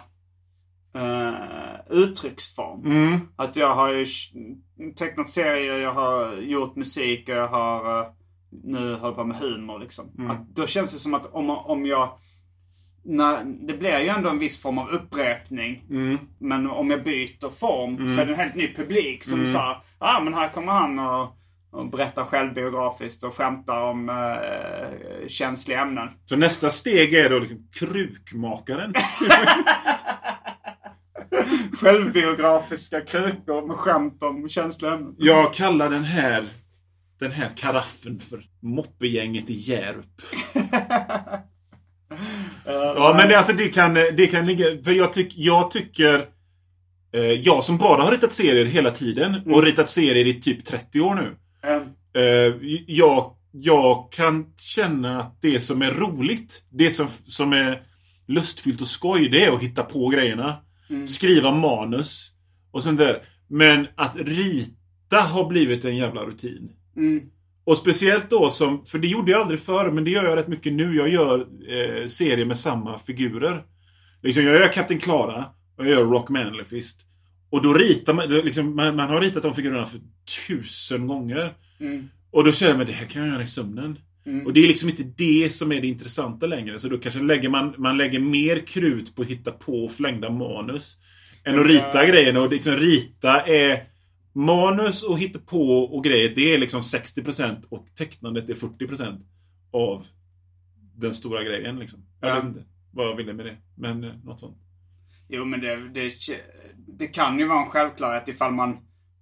[0.95, 1.33] eh,
[1.89, 2.85] uttrycksform.
[2.85, 3.19] Mm.
[3.35, 4.05] Att jag har ju
[4.95, 8.07] tecknat serier, jag har gjort musik och jag har eh,
[8.49, 10.05] nu håller på med humor liksom.
[10.17, 10.31] Mm.
[10.31, 12.09] Att då känns det som att om, om jag...
[13.09, 15.83] När, det blir ju ändå en viss form av upprepning.
[15.89, 16.17] Mm.
[16.39, 19.51] Men om jag byter form så är det en helt ny publik som Mm.
[19.53, 21.37] sa ah men här kommer han och,
[21.71, 26.09] och berättar självbiografiskt och skämtar om eh, känsliga ämnen.
[26.25, 28.93] Så nästa steg är då liksom krukmakaren.
[31.81, 35.15] Självbiografiska krukor med skämt om känsliga ämnen.
[35.17, 36.43] Jag kallar den här
[37.19, 40.21] den här karaffen för moppegänget i Hjärup.
[42.65, 44.83] Ja, men det, alltså, det, kan, det kan ligga...
[44.83, 46.25] För jag, tyck, jag tycker...
[47.13, 51.01] Eh, jag som bara har ritat serier hela tiden och ritat serier i typ 30
[51.01, 51.35] år nu.
[51.69, 51.81] Eh,
[52.17, 52.53] Eh,
[52.87, 57.81] jag, jag kan känna att det som är roligt, det som, som är
[58.27, 60.57] lustfyllt och skoj, det är att hitta på grejerna.
[61.07, 62.31] Skriva manus
[62.71, 63.21] och sånt där.
[63.47, 66.71] Men att rita har blivit en jävla rutin.
[66.97, 67.21] Mm.
[67.63, 70.47] Och speciellt då som, för det gjorde jag aldrig förr, men det gör jag rätt
[70.47, 70.95] mycket nu.
[70.95, 73.63] Jag gör eh, serier med samma figurer.
[74.23, 75.45] Liksom, jag gör Kapten Klara
[75.77, 76.99] och jag gör Rock Manlefist.
[77.49, 79.99] Och då ritar man, liksom, man, man har ritat de figurerna för
[80.47, 81.53] tusen gånger.
[81.79, 82.09] Mm.
[82.31, 83.99] Och då känner man det här kan jag göra i sömnen.
[84.25, 84.45] Mm.
[84.45, 86.79] Och det är liksom inte det som är det intressanta längre.
[86.79, 90.97] Så då kanske lägger man, man lägger mer krut på att hitta på flängda manus.
[91.43, 92.41] Än att rita grejerna.
[92.41, 93.83] Och liksom rita är
[94.37, 96.35] manus och hitta på och grejer.
[96.35, 99.21] Det är liksom 60% och tecknandet är 40%
[99.71, 100.05] av
[100.95, 101.79] den stora grejen.
[101.79, 102.05] Liksom.
[102.21, 102.35] Jag Ja.
[102.35, 103.57] vet inte vad jag ville med det.
[103.75, 104.57] Men eh, något sånt.
[105.29, 106.13] Jo, men det, det,
[106.87, 108.69] det kan ju vara en självklarhet ifall man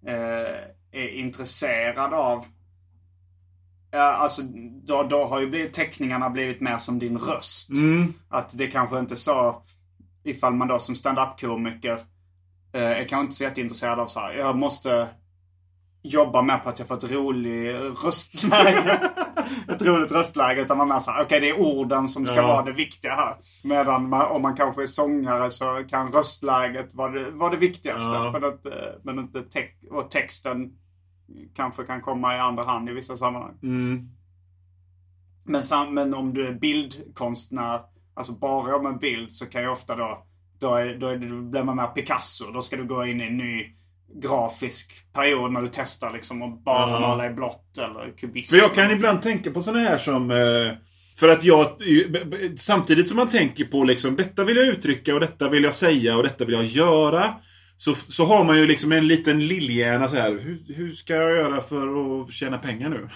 [0.08, 0.58] eh,
[0.92, 2.46] är intresserad av...
[3.92, 4.42] Ja, alltså,
[4.86, 7.70] då, då har ju blivit, teckningarna blivit mer som din röst.
[7.70, 8.14] Mm.
[8.30, 9.64] Att det kanske inte så...
[10.24, 12.00] Ifall man då som stand-up-komiker
[12.76, 15.08] eh, är kanske inte så jätteintresserad av så här, jag måste
[16.04, 19.12] jobba med på att jag får ett roligt röstläge.
[19.68, 20.62] ett roligt röstläge.
[20.62, 22.48] Utan man är så här, okej det är orden som ska Ja.
[22.48, 23.36] vara det viktiga här.
[23.64, 28.08] Medan man, om man kanske är sångare så kan röstläget vara det, vara det viktigaste.
[28.08, 28.32] Ja.
[28.32, 30.72] Men, inte, men inte tex, och texten
[31.56, 33.60] kanske kan komma i andra hand i vissa sammanhang.
[33.64, 34.10] Mm.
[35.44, 37.82] Men, men om du är bildkonstnär,
[38.14, 40.26] alltså bara om en bild så kan ju ofta då,
[40.60, 42.52] då, är, då, är då blir man mer Picasso.
[42.52, 43.66] Då ska du gå in i en ny
[44.22, 48.56] grafisk period när du testar liksom och bara måla i blått eller kubism.
[48.56, 50.32] För jag kan ibland tänka på sådana här som...
[50.32, 50.74] Eh,
[51.20, 51.68] för att jag...
[52.58, 56.18] Samtidigt som man tänker på liksom detta vill jag uttrycka och detta vill jag säga
[56.18, 57.34] och detta vill jag göra.
[57.78, 60.32] Så, så har man ju liksom en liten lillhjärna så här.
[60.32, 63.08] Hur, hur ska jag göra för att tjäna pengar nu?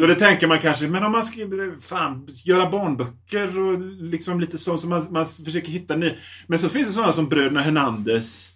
[0.00, 1.40] Så det tänker man kanske, men om man ska
[1.80, 6.12] fan, göra barnböcker och liksom lite så som man, man försöker hitta ny.
[6.46, 8.52] Men så finns det sådana som Bröderna Hernandez.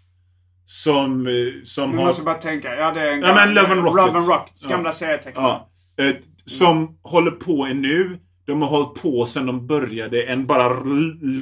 [0.65, 2.07] Som, eh, som Man har...
[2.07, 4.07] måste bara tänka, ja det är en Ja, men Love and Rockets.
[4.07, 4.93] Love and Rockets, gamla Ja.
[4.93, 5.61] serietecknare.
[5.97, 6.05] Ja.
[6.05, 6.15] Eh,
[6.45, 8.19] som håller på är nu.
[8.47, 10.23] De har hållit på sedan de började.
[10.23, 10.69] En bara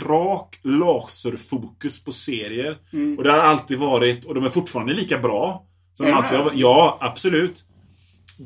[0.08, 2.76] rak laserfokus på serier.
[2.92, 3.18] Mm.
[3.18, 5.64] Och det har alltid varit, och de är fortfarande lika bra.
[5.92, 6.58] Som Är de alltid har varit.
[6.58, 7.64] Ja, absolut.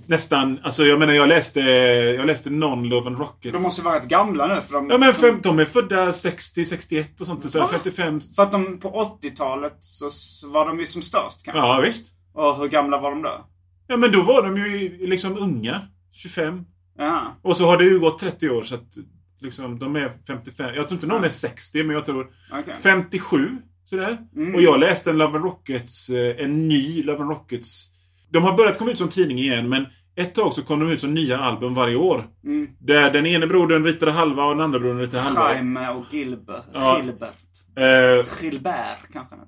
[0.06, 3.52] Nästan, alltså jag menar jag läste, jag läste non Love and Rockets.
[3.52, 4.90] De måste vara rätt gamla nu för de...
[4.90, 7.50] Ja men fem, de är födda 60, 61 och sånt.
[7.50, 7.68] Så Va?
[7.72, 8.20] 55.
[8.36, 10.10] För att de på 80-talet så
[10.48, 11.58] var de ju som störst kanske.
[11.58, 12.06] Ja visst.
[12.34, 13.46] Och hur gamla var de då?
[13.86, 15.80] Ja men då var de ju liksom unga.
[16.12, 16.64] 25.
[16.98, 17.36] Ja.
[17.42, 18.96] Och så har det ju gått 30 år så att
[19.40, 20.74] liksom, de är 55.
[20.74, 22.74] Jag tror inte någon är 60 men jag tror Okej.
[22.82, 23.48] 57.
[23.84, 24.18] Sådär.
[24.36, 24.54] Mm.
[24.54, 27.91] Och jag läste en Love and Rockets, eh, en ny Love and Rockets.
[28.32, 31.00] De har börjat komma ut som tidning igen men ett tag så kom de ut
[31.00, 32.28] som nya album varje år.
[32.44, 32.68] Mm.
[32.78, 35.54] Där den ene brodern ritade halva och den andra brodern ritade halva.
[35.54, 36.64] Jaime och Gilbert.
[36.72, 37.02] Ja.
[37.02, 37.34] Gilbert.
[37.76, 39.46] Eh, Gilbert kanske han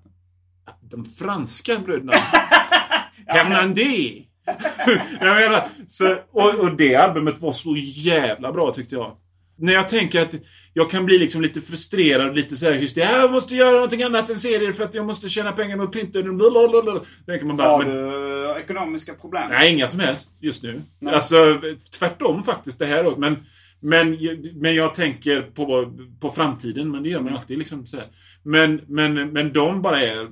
[0.81, 2.13] de franska bröderna.
[5.89, 9.17] Så, och, och det albumet var så jävla bra tyckte jag.
[9.57, 10.35] När jag tänker att
[10.73, 13.13] jag kan bli liksom lite frustrerad, lite så här hysterisk.
[13.13, 16.37] Jag måste göra någonting annat än serier för att jag måste tjäna pengar med printen.
[16.37, 17.01] Blablabla.
[17.27, 19.43] Tänker man bara, Har men, du ekonomiska problem?
[19.49, 20.83] Nej, inga som helst just nu.
[20.99, 21.15] Nej.
[21.15, 21.61] Alltså
[21.99, 23.19] tvärtom faktiskt det här året.
[23.19, 23.37] Men,
[23.81, 24.19] men,
[24.55, 26.91] men jag tänker på, på framtiden.
[26.91, 28.07] Men det gör man ju alltid liksom så här.
[28.43, 30.29] Men, men, men de bara är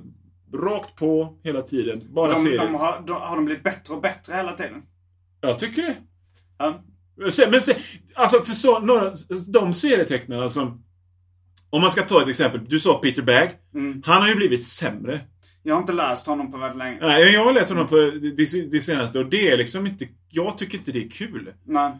[0.53, 2.13] rakt på hela tiden.
[2.13, 2.59] Bara de, serier.
[2.59, 4.81] de har, de, har de blivit bättre och bättre hela tiden?
[5.41, 5.95] Jag tycker det.
[6.57, 6.83] Ja.
[7.49, 7.75] Men se,
[8.13, 9.13] alltså för så, några,
[9.47, 10.83] de serietecknarna som...
[11.69, 12.65] Om man ska ta ett exempel.
[12.67, 13.49] Du sa Peter Bagg.
[13.73, 14.01] Mm.
[14.05, 15.21] Han har ju blivit sämre.
[15.63, 16.97] Jag har inte läst honom på väldigt länge.
[17.01, 20.07] Nej, jag har läst honom på det, det senaste och det är liksom inte...
[20.29, 21.53] Jag tycker inte det är kul.
[21.65, 21.91] Nej.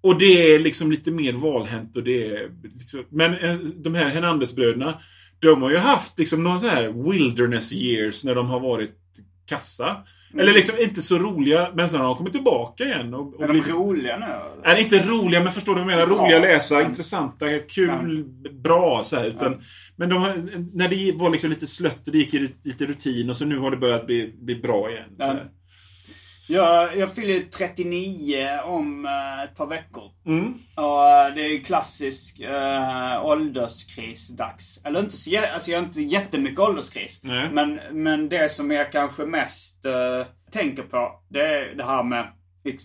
[0.00, 2.50] Och det är liksom lite mer valhänt och det är...
[2.78, 5.00] Liksom, men eh, de här Hernandez-bröderna,
[5.38, 8.96] de har ju haft liksom några så här wilderness years när de har varit
[9.46, 9.96] kassa.
[10.32, 10.42] Mm.
[10.42, 13.14] Eller liksom inte så roliga, men sen har de kommit tillbaka igen.
[13.14, 14.24] Och, och Är de roliga nu?
[14.26, 14.76] eller?
[14.76, 16.22] är inte roliga, men förstår du vad jag menar?
[16.22, 16.90] Roliga att läsa, Mm.
[16.90, 18.24] intressanta, kul,
[18.62, 19.60] bra så här, utan,
[19.96, 23.36] Men de när det var liksom lite slött och det gick i lite rutin och
[23.36, 25.04] så nu har det börjat bli, bli bra igen.
[25.18, 25.24] Ja.
[25.24, 25.48] här.
[26.48, 30.10] Jag, jag fyller ju 39 om eh, ett par veckor.
[30.26, 30.54] Mm.
[30.74, 34.80] Och eh, det är klassisk eh, ålderskrisdags.
[34.84, 37.20] Eller inte så, alltså jag har inte jättemycket ålderskris.
[37.24, 37.50] Nej.
[37.52, 42.26] Men, men det som jag kanske mest eh, tänker på, det är det här med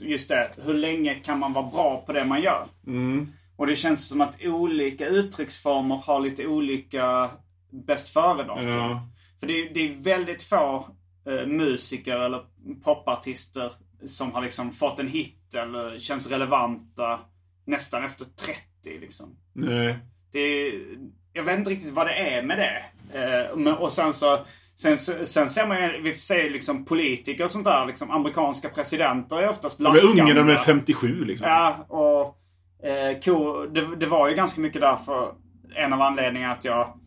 [0.01, 2.68] just det, hur länge kan man vara bra på det man gör?
[2.88, 3.34] Mm.
[3.57, 7.30] Och det känns som att olika uttrycksformer har lite olika
[7.72, 8.68] bäst före-datum.
[8.68, 9.07] Ja.
[9.39, 10.88] För det är, det är väldigt få
[11.26, 12.42] eh, musiker eller
[12.84, 13.72] popartister
[14.06, 17.20] som har liksom fått en hit eller känns relevanta
[17.66, 19.38] nästan efter 30 liksom.
[19.54, 19.98] Nej.
[20.32, 20.72] Det
[21.34, 22.84] jag vet inte riktigt vad det är med det.
[23.20, 24.46] Eh, men, och sen så,
[24.76, 27.86] Sen, sen ser man ju, vi ser liksom politiker och sånt där.
[27.86, 30.84] Liksom, amerikanska presidenter är oftast De är unga när de är lastgamla.
[30.84, 31.48] 57 liksom.
[31.48, 32.38] Ja, och
[32.88, 35.34] eh, det, det var ju ganska mycket därför
[35.76, 37.00] en av anledningarna att jag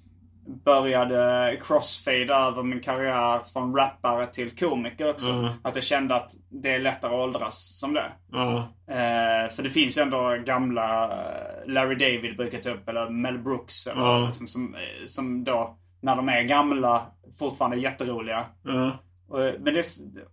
[0.47, 5.31] började crossfade över min karriär från rappare till komiker också.
[5.31, 5.49] Mm.
[5.65, 8.13] Att jag kände att det är lättare att åldras som det.
[8.33, 8.57] Ja.
[8.89, 13.39] Eh, för det finns ju ändå gamla eh, Larry David brukar ta upp, eller Mel
[13.39, 13.87] Brooks.
[13.87, 14.27] Eller, Ja.
[14.27, 17.03] liksom, som, eh, som då, när de är gamla,
[17.39, 18.45] fortfarande är jätteroliga.
[18.63, 18.99] Ja.
[19.29, 19.85] Och, men det,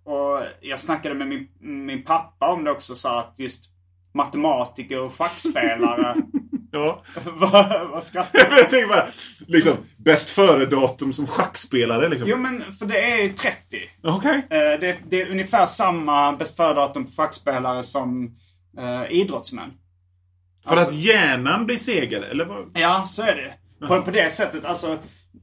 [0.04, 1.48] och jag snackade med min,
[1.86, 3.64] min pappa om det också, så att just
[4.14, 6.16] matematiker och schackspelare.
[6.74, 7.04] Ja.
[7.26, 8.58] vad, vad skrattar du?
[8.58, 9.08] jag tänker bara,
[9.48, 12.30] liksom, bäst före-datum som schackspelare liksom.
[12.30, 13.58] Jo men för det är ju 30.
[14.04, 14.48] Okej.
[14.50, 18.38] Eh, det, det är ungefär samma bäst före-datum på schackspelare som
[18.78, 19.74] eh, idrottsmän.
[20.68, 22.72] För att hjärnan blir segare, eller vad?
[22.74, 23.88] Ja, så är det.
[23.88, 24.98] På, på det sättet, alltså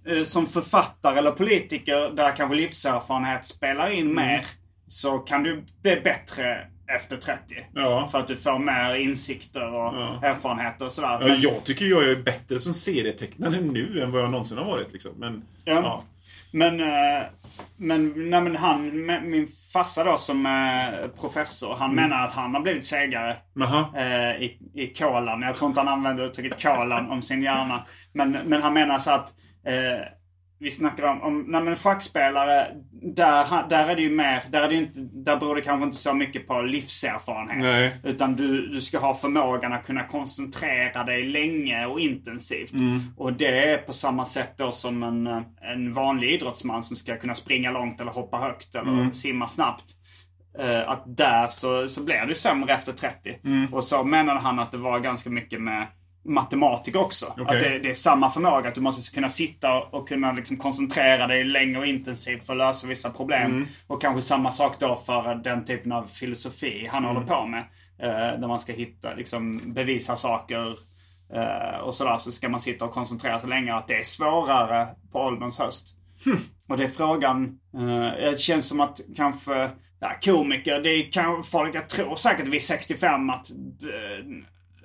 [0.06, 4.46] eh, som författare eller politiker där kanske livserfarenhet spelar in mer.
[4.86, 7.40] Så kan du bli bättre efter 30.
[7.74, 8.08] Ja.
[8.12, 10.20] För att du får mer insikter och Ja.
[10.22, 11.18] erfarenheter och sådär.
[11.28, 14.92] Ja, jag tycker jag är bättre som serietecknare nu än vad jag någonsin har varit.
[14.92, 15.12] Liksom.
[15.16, 15.72] Men, Ja.
[15.74, 16.04] ja.
[16.52, 17.22] Men, eh,
[17.76, 22.02] men, nej, men han, min farsa då som är professor, han Mm.
[22.04, 23.36] menar att han har blivit segare
[23.96, 25.42] eh, i, i kolan.
[25.42, 27.86] Jag tror inte han använder uttrycket kolan om sin hjärna.
[28.12, 29.34] Men, men han menar så att
[29.66, 30.06] eh,
[30.60, 32.68] vi snackade om, om nej men schackspelare,
[33.02, 35.96] där, där är det ju mer, där, är det inte, där beror det kanske inte
[35.96, 37.58] så mycket på livserfarenhet.
[37.58, 37.96] Nej.
[38.04, 42.72] Utan du, du ska ha förmågan att kunna koncentrera dig länge och intensivt.
[42.72, 43.00] Mm.
[43.16, 45.26] Och det är på samma sätt då som en,
[45.72, 49.12] en vanlig idrottsman som ska kunna springa långt eller hoppa högt eller Mm.
[49.12, 49.84] simma snabbt.
[50.58, 53.38] Eh, att där så, så blir du sämre efter 30.
[53.44, 53.74] Mm.
[53.74, 55.86] Och så menade han att det var ganska mycket med
[56.30, 57.26] matematiker också.
[57.38, 57.44] Okej.
[57.46, 58.68] Att det, det är samma förmåga.
[58.68, 62.58] Att du måste kunna sitta och kunna liksom koncentrera dig länge och intensivt för att
[62.58, 63.50] lösa vissa problem.
[63.50, 63.68] Mm.
[63.86, 67.14] Och kanske samma sak då för den typen av filosofi han Mm.
[67.14, 67.60] håller på med.
[68.02, 70.76] Eh, där man ska hitta, liksom bevisa saker
[71.34, 72.16] eh, och sådär.
[72.16, 73.74] Så ska man sitta och koncentrera sig länge.
[73.74, 75.88] Att det är svårare på ålderns höst.
[76.68, 77.58] Och det är frågan.
[77.74, 79.70] Eh, det känns som att kanske
[80.00, 84.24] ja, komiker, det är kanske folk, jag tror säkert vid 65 att eh,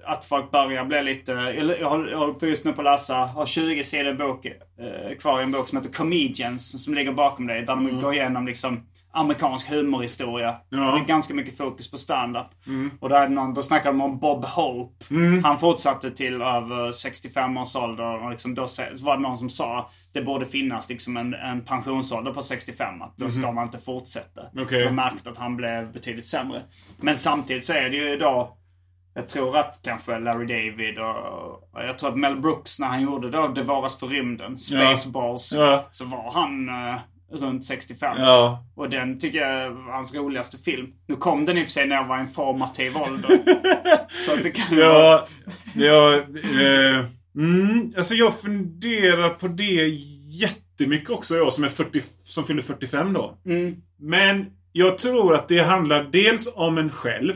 [0.06, 1.32] att folk börjar bli lite...
[1.80, 5.44] Jag håller på just nu på att läsa, har 20 sidor bok eh, kvar i
[5.44, 7.62] en bok som heter Comedians som ligger bakom dig.
[7.62, 10.56] Där de går igenom liksom amerikansk humorhistoria.
[10.70, 10.78] Ja.
[10.78, 12.46] Det är ganska mycket fokus på stand-up.
[12.68, 12.92] Mm.
[13.00, 15.06] Och där någon, då snackar de om Bob Hope.
[15.44, 18.24] Han fortsatte till över 65 års ålder.
[18.24, 18.68] Och liksom då
[19.02, 23.02] var det någon som sa det borde finnas liksom en, en pensionsålder på 65.
[23.02, 23.56] Att då ska Mhm.
[23.56, 24.42] man inte fortsätta.
[24.54, 24.66] Okej.
[24.80, 26.62] För de märkte att han blev betydligt sämre.
[26.98, 28.48] Men samtidigt så är det ju idag
[29.16, 33.30] jag tror att kanske Larry David och, jag tror att Mel Brooks när han gjorde
[33.30, 35.90] då Det varas för rymden, Spaceballs, Ja.
[35.92, 37.00] så var han eh,
[37.32, 38.18] runt 65.
[38.20, 38.66] Ja.
[38.76, 40.88] Och den tycker jag är hans roligaste film.
[41.08, 43.30] Nu kom den i och för sig när jag var i en formativ ålder.
[44.26, 44.94] så att det kan ju vara...
[44.94, 45.26] Ja,
[45.76, 46.16] ja
[46.62, 47.06] eh,
[47.36, 49.88] mm, alltså jag funderar på det
[50.40, 53.38] jättemycket också jag som är 40, som fyller 45 då.
[53.46, 53.76] Mm.
[54.00, 57.34] Men jag tror att det handlar dels om en själv.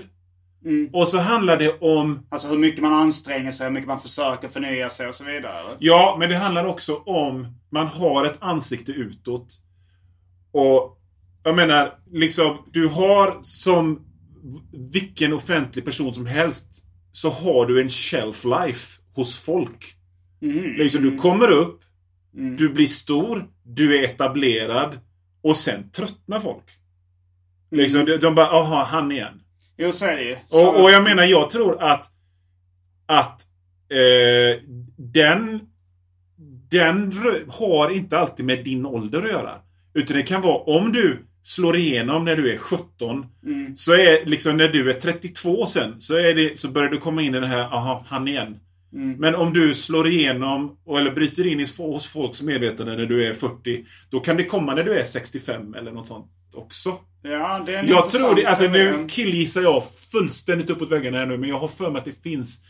[0.94, 2.28] Och så handlar det om...
[2.30, 5.78] Alltså hur mycket man anstränger sig, hur mycket man försöker förnya sig och så vidare.
[5.80, 9.48] Ja, men det handlar också om man har ett ansikte utåt.
[10.52, 11.00] Och
[11.44, 14.02] jag menar, liksom, du har som
[14.92, 19.96] vilken offentlig person som helst så har du en shelf life hos folk.
[20.42, 20.74] Mhm.
[20.78, 21.82] Liksom, du kommer upp,
[22.38, 22.56] Mm.
[22.56, 25.00] du blir stor, du är etablerad
[25.42, 26.64] och sen tröttnar folk.
[27.72, 29.42] Liksom, de, de bara, aha, han igen.
[29.80, 30.38] Jo, så är det ju.
[30.48, 32.06] Så- Och, och jag menar, jag tror att
[33.06, 33.42] att
[33.90, 34.62] eh,
[34.98, 35.62] den
[36.72, 37.14] den
[37.48, 39.56] har inte alltid med din ålder att göra.
[39.94, 43.26] Utan det kan vara om du slår igenom när du är 17.
[43.46, 43.76] Mm.
[43.76, 47.22] Så är liksom när du är 32 sen så, är det, så börjar du komma
[47.22, 48.60] in i den här, aha, han igen.
[48.94, 49.12] Mm.
[49.18, 53.26] Men om du slår igenom och, eller bryter in i, hos folks medvetande när du
[53.28, 53.86] är 40.
[54.10, 56.98] Då kan det komma när du är 65 eller något sånt också.
[57.22, 59.10] Ja, det är Jag tror det, alltså nu teori.
[59.10, 62.62] killgissar jag fullständigt uppåt väggarna här nu, men jag har för mig att det finns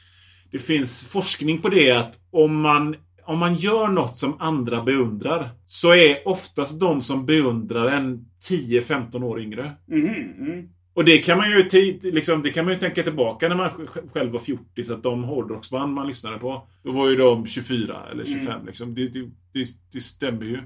[0.51, 5.49] Det finns forskning på det att om man om man gör något som andra beundrar
[5.65, 9.71] så är oftast de som beundrar en 10-15 år yngre.
[9.87, 10.07] Mhm,
[10.39, 10.69] mm.
[10.93, 11.69] Och det kan man ju
[12.01, 15.03] liksom, det kan man ju tänka tillbaka när man sj- själv var 40 så att
[15.03, 16.67] de hårdrocksband man lyssnade på.
[16.83, 18.65] Då var ju de 24 eller 25 Mm.
[18.65, 18.95] liksom.
[18.95, 19.19] Det, det,
[19.53, 20.61] det, det stämmer ju.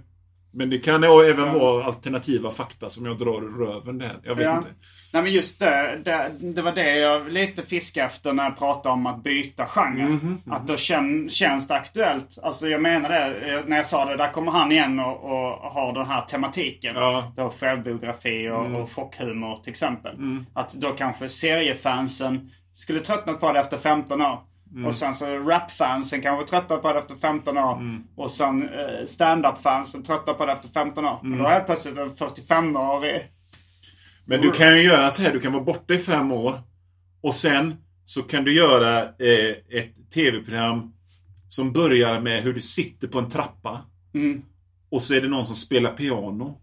[0.55, 4.19] Men det kan även vara alternativa fakta som jag drar ur röven där.
[4.23, 4.57] Jag vet Ja.
[4.57, 4.69] inte.
[5.13, 6.31] Nej men just det, det.
[6.39, 10.05] Det var det jag lite fiskade efter när jag pratade om att byta genre.
[10.05, 12.37] Mhm, Att då kän, känns det aktuellt.
[12.43, 15.71] Alltså jag menar det, eh, när jag sa det, där kommer han igen och, och
[15.71, 16.95] har den här tematiken.
[16.95, 17.33] Ja.
[17.35, 18.75] Då självbiografi och, Mm.
[18.75, 20.15] och chockhumor till exempel.
[20.53, 24.39] Att då kanske seriefansen skulle tröttnat på det efter 15 år.
[24.73, 24.85] Mm.
[24.85, 27.77] Och sen så rapfansen kanske tröttnar på det efter 15 år.
[27.77, 28.03] Mm.
[28.15, 31.19] Och sen eh, stand-up-fansen tröttnar på det efter 15 år.
[31.23, 31.33] Mm.
[31.33, 33.21] Och då är det plötsligt en 45-årig
[34.25, 36.61] Men du kan ju göra så här, du kan vara borta i fem år.
[37.21, 40.93] Och sen så kan du göra eh, ett tv-program
[41.47, 43.85] som börjar med hur du sitter på en trappa.
[44.13, 44.41] Mm.
[44.89, 46.61] Och så är det någon som spelar piano.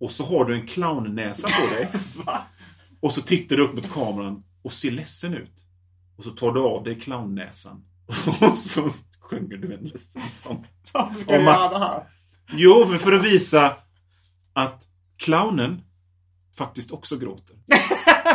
[0.00, 1.88] Och så har du en clownnäsa på dig.
[3.00, 5.66] och så tittar du upp mot kameran och ser ledsen ut.
[6.20, 7.84] Och så tar du av dig clownnäsan.
[8.40, 8.88] Och så
[9.20, 10.66] sjunger du en ledsen sång.
[10.92, 12.02] Varför ska jag göra det här?
[12.52, 13.76] Jo, men för att visa
[14.52, 14.82] att
[15.16, 15.82] clownen
[16.58, 17.56] faktiskt också gråter.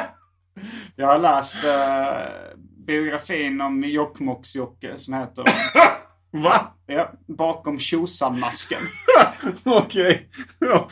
[0.95, 5.43] Jag har läst eh, biografin om Jokkmokks-Jocke som heter
[6.43, 6.73] Va?
[6.87, 8.81] ja, Bakom Tjosan-masken.
[9.63, 10.29] Okej.
[10.59, 10.87] Ja.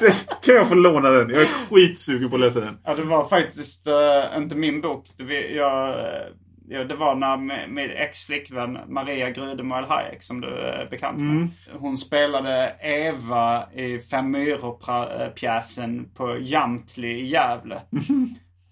[0.00, 1.30] Det- Kan jag få låna den?
[1.30, 2.78] Jag är skitsugen på att läsa den.
[2.84, 5.06] Ja, det var faktiskt eh, inte min bok.
[5.16, 6.22] Det, jag, eh,
[6.68, 7.36] ja, det var när
[7.68, 11.30] min, ex-flickvän Maria Grudemoel Hayek, som du är bekant med.
[11.30, 11.48] Mm.
[11.78, 17.80] Hon spelade Eva i Fem myror-pjäsen på Jamtli i Gävle.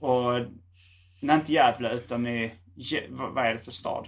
[0.00, 0.32] Och,
[1.20, 2.52] nej inte Gävle utan i,
[3.08, 4.06] vad är det för stad?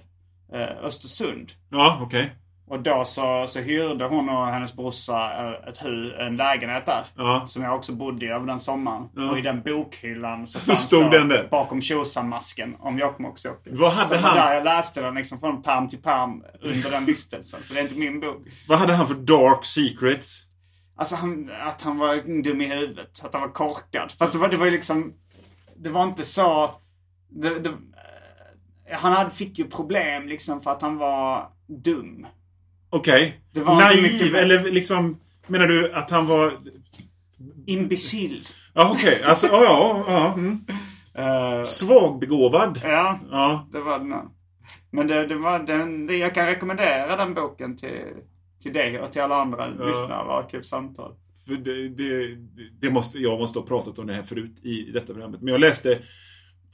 [0.54, 1.52] Eh, Östersund.
[1.70, 2.34] Ja, okej.
[2.66, 7.04] Och då så, så hyrde hon och hennes brorsa eh, ett hu, en lägenhet där.
[7.16, 7.44] Ja.
[7.46, 9.08] Som jag också bodde i över den sommaren.
[9.16, 9.30] Ja.
[9.30, 11.48] Och i den bokhyllan så fanns stod den där.
[11.50, 13.68] bakom Tjosan-masken om Jokkmokks-Jocke.
[13.70, 17.04] Vad hade så han- där jag läste den liksom från pärm till pärm under den
[17.06, 17.62] vistelsen.
[17.62, 18.42] Så det är inte min bok.
[18.68, 20.46] Vad hade han för dark secrets?
[20.96, 23.24] Alltså han, att han var dum i huvudet.
[23.24, 24.12] Att han var korkad.
[24.18, 25.12] Fast det var, det var ju liksom...
[25.76, 26.70] Det var inte så...
[27.28, 27.70] Det, det,
[28.92, 32.26] han hade, fick ju problem liksom för att han var dum.
[32.90, 33.40] Okej.
[33.56, 35.20] Inte Naiv eller liksom...
[35.46, 36.52] Menar du att han var...
[37.66, 38.44] Imbecill.
[38.74, 39.22] Ja, okej.
[39.24, 40.04] Alltså, ja, ja.
[40.08, 40.64] ja mm.
[41.18, 42.80] Uh, Svagbegåvad.
[42.84, 43.68] ja, Ja.
[43.72, 44.12] det var den.
[44.90, 48.04] Men det, det var den, det, jag kan rekommendera den boken till,
[48.62, 51.14] till dig och till alla andra lyssnare av Arkivsamtal.
[51.46, 52.36] För det, det,
[52.80, 55.40] det måste, jag måste ha pratat om det här förut i detta programmet.
[55.40, 55.98] Men jag läste...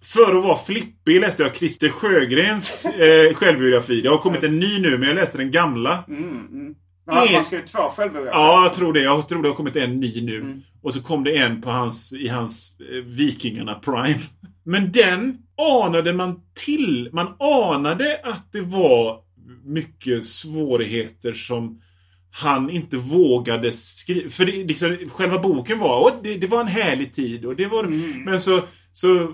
[0.04, 4.00] För att vara flippig läste jag Christer Sjögrens eh, självbiografi.
[4.00, 6.04] Det har kommit en ny nu, men jag läste den gamla.
[6.08, 6.22] Mm,
[6.52, 6.74] mm.
[7.10, 8.40] Han En- skrivit två självbiografier.
[8.42, 9.02] Ja, jag tror det.
[9.02, 10.36] Jag tror det har kommit en ny nu.
[10.40, 10.60] Mm.
[10.82, 14.18] Och så kom det en på hans, i hans eh, Vikingarna Prime.
[14.64, 15.38] Men den
[15.84, 17.08] anade man till.
[17.12, 19.20] Man anade att det var
[19.64, 21.82] mycket svårigheter som
[22.30, 24.30] han inte vågade skriva.
[24.30, 27.44] För det, liksom, själva boken var, och det, det var en härlig tid.
[27.44, 27.84] Och det var,
[28.24, 28.60] Men så...
[28.92, 29.32] så Mm.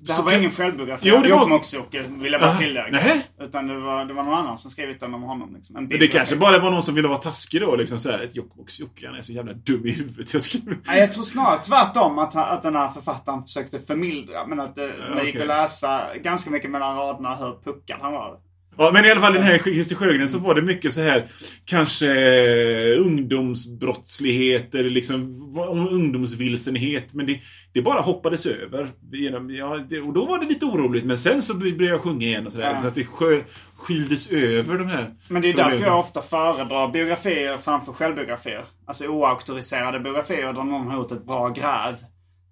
[0.00, 1.08] Det här var ingen självbiografi.
[1.08, 2.88] Jo, det var- Jokkmokks-Jocke vill jag bara tillägga.
[2.90, 3.22] nähä.
[3.40, 5.54] Utan det var, det var någon annan som skrivit den om honom.
[5.54, 5.76] Liksom.
[5.76, 7.76] En Men det kanske bara var någon som ville vara taskig då.
[7.76, 10.32] Liksom så här, ett Jokkmokks-Jocke, han är så jävla dum i huvudet.
[10.34, 10.76] Jag skriver...
[10.86, 14.46] Nej, jag tror snarare tvärtom att, att den här författaren försökte förmildra.
[14.46, 18.36] Men att det, det gick att läsa ganska mycket mellan raderna hur puckad han var.
[18.76, 21.26] Ja, men i alla fall den här Christer Sjögren så var det mycket så här
[21.64, 25.32] kanske eh, ungdomsbrottslighet eller liksom
[25.90, 27.14] ungdomsvilsenhet.
[27.14, 27.40] Men det,
[27.72, 28.90] det bara hoppades över.
[29.12, 31.04] Genom, ja, det, och då var det lite oroligt.
[31.04, 32.72] Men sen så började jag sjunga igen och sådär.
[32.74, 32.80] Ja.
[32.80, 33.42] Så att det skö,
[33.76, 38.64] skyldes över de här Men det är därför jag ofta föredrar biografier framför självbiografier.
[38.86, 41.96] Alltså oauktoriserade biografier där någon har gjort ett bra gräv.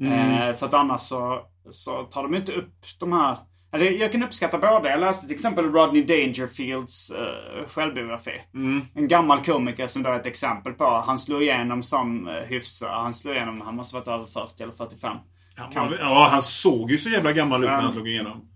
[0.01, 0.49] Mm.
[0.49, 1.41] Eh, för att annars så,
[1.71, 3.39] så tar de inte upp de här...
[3.73, 4.91] Eller jag kan uppskatta båda.
[4.91, 8.41] Jag läste till exempel Rodney Dangerfields eh, självbiografi.
[8.55, 8.83] Mm.
[8.95, 11.03] En gammal komiker som då är ett exempel på.
[11.07, 12.89] Han slog igenom som uh, hyfsa.
[12.89, 15.17] Han slog igenom, han måste varit över 40 eller 45.
[15.57, 18.47] Han, ja, han såg ju så jävla gammal ut när han slog igenom.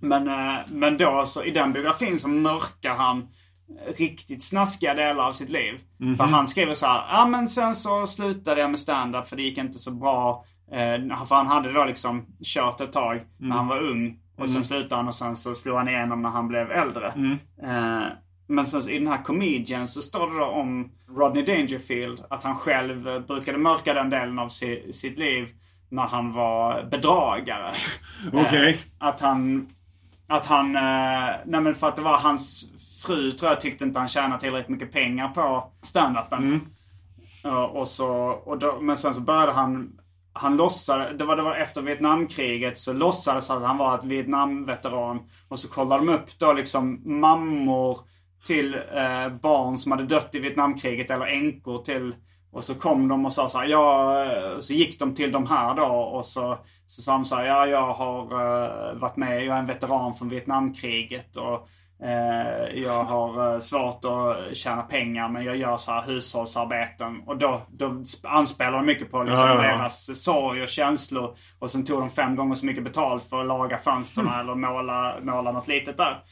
[0.00, 3.28] Men, eh, men då så i den biografin så mörkar han
[3.96, 5.80] riktigt snaskiga delar av sitt liv.
[5.98, 6.16] Mhm.
[6.16, 9.42] För han skriver så här, ja men sen så slutade jag med stand-up för det
[9.42, 10.44] gick inte så bra.
[10.72, 14.19] Eh, för han hade då liksom kört ett tag när han var ung.
[14.40, 14.64] Och sen Mm.
[14.64, 17.12] slutade han och sen så slog han igenom när han blev äldre.
[17.16, 17.38] Mm.
[17.62, 18.06] Eh,
[18.46, 22.24] men sen i den här comedian så står det då om Rodney Dangerfield.
[22.30, 25.48] Att han själv eh, brukade mörka den delen av si, sitt liv
[25.88, 27.72] när han var bedragare.
[28.32, 28.70] Okej.
[28.72, 29.68] Eh, att han...
[30.28, 30.76] Att han...
[30.76, 32.70] Eh, nej men för att det var hans
[33.06, 36.60] fru tror jag tyckte inte han tjänade tillräckligt mycket pengar på standupen.
[37.42, 39.99] Ja, och så, och då, men sen så började han...
[40.32, 44.04] Han låtsade, det var, det var efter Vietnamkriget så låtsades han att han var ett
[44.04, 45.20] Vietnamveteran.
[45.48, 47.98] Och så kollade de upp då liksom mammor
[48.46, 52.14] till eh, barn som hade dött i Vietnamkriget eller änkor till
[52.52, 55.46] och så kom de och sa så här, ja, eh, så gick de till de
[55.46, 59.44] här då och så, så sa de så här, ja jag har eh, varit med,
[59.44, 61.68] jag är en veteran från Vietnamkriget och
[62.74, 67.22] jag har uh, svårt att tjäna pengar men jag gör så här hushållsarbeten.
[67.26, 69.76] Och då, då anspelar de mycket på liksom Ja, ja, ja.
[69.76, 71.36] deras sorg och känslor.
[71.58, 74.40] Och sen tog de fem gånger så mycket betalt för att laga fönstren Mm.
[74.40, 76.22] eller måla, måla något litet där.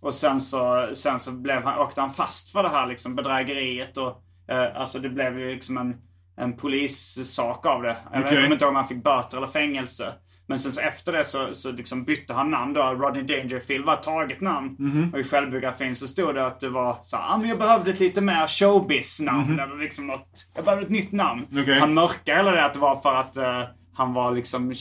[0.00, 3.96] Och sen så, sen så blev han, åkte han fast för det här liksom bedrägeriet
[3.96, 5.96] och eh, alltså det blev ju liksom en,
[6.36, 7.96] en polissak av det.
[8.12, 10.14] Jag kommer inte ihåg om han fick böter eller fängelse.
[10.48, 12.82] Men sen så efter det så, så liksom bytte han namn då.
[12.82, 14.76] Rodney Dangerfield var ett taget namn.
[14.78, 15.10] Mhm.
[15.12, 17.90] Och i självbiografin så stod det att det var så här, ah, men jag behövde
[17.90, 19.50] ett lite mer showbiz-namn.
[19.52, 19.58] Mhm.
[19.60, 21.46] Eller liksom något, jag behövde ett nytt namn.
[21.62, 21.78] Okej.
[21.78, 23.62] Han mörkade det att det var för att eh,
[23.94, 24.72] han var liksom,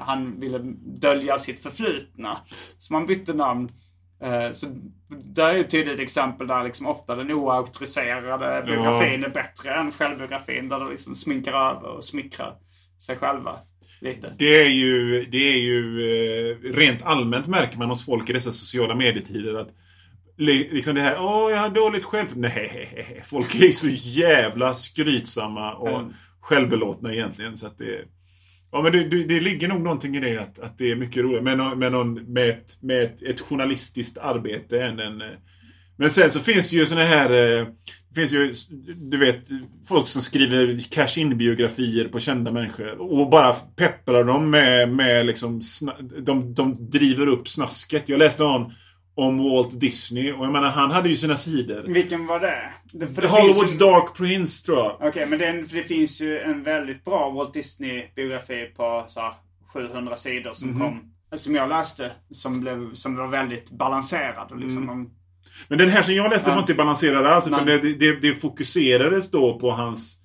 [0.00, 0.58] han ville
[1.00, 2.38] dölja sitt förflutna.
[2.78, 3.68] Så man bytte namn.
[4.22, 4.66] Eh, Så
[5.24, 10.68] där är ett tydligt exempel där liksom ofta den oauktoriserade biografin är bättre än självbiografin.
[10.68, 12.54] Där de liksom sminkar över och smickrar
[13.00, 13.58] sig själva
[14.00, 14.34] lite.
[14.38, 16.00] Det är ju, det är ju
[16.50, 19.68] eh, rent allmänt märker man hos folk i dessa sociala medietider att
[20.38, 22.26] li- liksom det här, åh jag har dåligt själv...
[22.36, 23.88] Nej, folk är så
[24.20, 26.12] jävla skrytsamma och Mm.
[26.40, 28.04] självbelåtna egentligen så att det...
[28.72, 31.22] Ja men det, det, det ligger nog någonting i det att, att det är mycket
[31.22, 35.22] roligare med, någon, med, någon, med, ett, med ett, ett journalistiskt arbete än en...
[36.00, 37.30] Men sen så finns det ju såna här...
[37.60, 37.66] eh,
[38.08, 38.54] Det finns ju,
[38.96, 39.44] du vet,
[39.88, 43.00] folk som skriver cash-in-biografier på kända människor.
[43.00, 45.60] Och bara pepprar dem med, med liksom...
[46.18, 48.08] De, de driver upp snasket.
[48.08, 48.72] Jag läste någon
[49.14, 51.82] om Walt Disney och jag menar han hade ju sina sidor.
[51.88, 52.70] Vilken var det?
[52.92, 54.96] det, det Hollywoods ju- Dark Prince tror jag.
[55.00, 59.32] Okej, men det, för det finns ju en väldigt bra Walt Disney-biografi på så här
[59.72, 60.80] 700 sidor som Mhm.
[60.80, 61.12] kom.
[61.38, 62.12] Som jag läste.
[62.30, 64.50] Som, blev, som var väldigt balanserad.
[64.50, 65.10] Och liksom Mm.
[65.68, 67.46] Men den här som jag läste var inte balanserad alls.
[67.46, 70.16] Utan det, det, det fokuserades då på hans...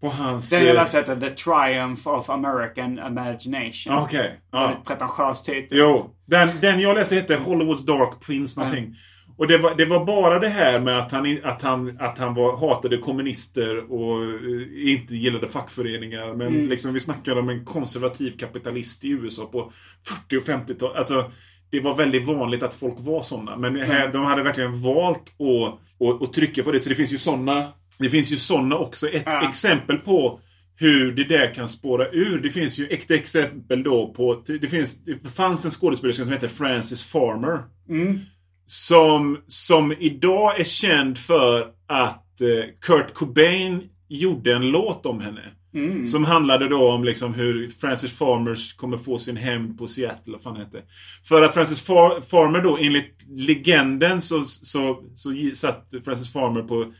[0.00, 0.50] På hans...
[0.50, 3.94] den jag eh, läste heter The Triumph of American Imagination.
[3.98, 4.40] Okej.
[4.52, 4.66] ja.
[4.66, 5.78] Väldigt pretentiös titel.
[5.78, 8.94] Jo, den, den jag läste hette Hollywoods Dark Prince någonting.
[9.36, 12.34] Och det var, det var bara det här med att han, att han, att han
[12.34, 16.34] var, hatade kommunister och eh, inte gillade fackföreningar.
[16.34, 16.68] Men Mm.
[16.68, 19.72] liksom vi snackar om en konservativ kapitalist i USA på
[20.06, 20.96] 40 och 50-tal.
[20.96, 21.30] Alltså,
[21.70, 23.56] det var väldigt vanligt att folk var sådana.
[23.56, 24.12] Men här, Mm.
[24.12, 26.80] de hade verkligen valt att, att, att trycka på det.
[26.80, 29.08] Så det finns ju sådana Det finns ju sådana också.
[29.08, 29.48] Ett Ja.
[29.48, 30.40] exempel på
[30.76, 32.40] hur det där kan spåra ur.
[32.42, 34.42] Det finns ju ett exempel då på...
[34.46, 37.58] Det, finns, det fanns en skådespelerska som heter Frances Farmer.
[37.88, 38.20] Mm.
[38.66, 42.48] Som, som idag är känd för att eh,
[42.80, 45.42] Kurt Cobain gjorde en låt om henne.
[45.74, 46.06] Mm.
[46.06, 50.32] Som handlade då om liksom hur Frances Farmers kommer få sin hem på Seattle.
[50.32, 50.82] Vad fan hette.
[51.28, 56.92] För att Frances Far- Farmer då enligt legenden så, så, så satt Frances Farmer på,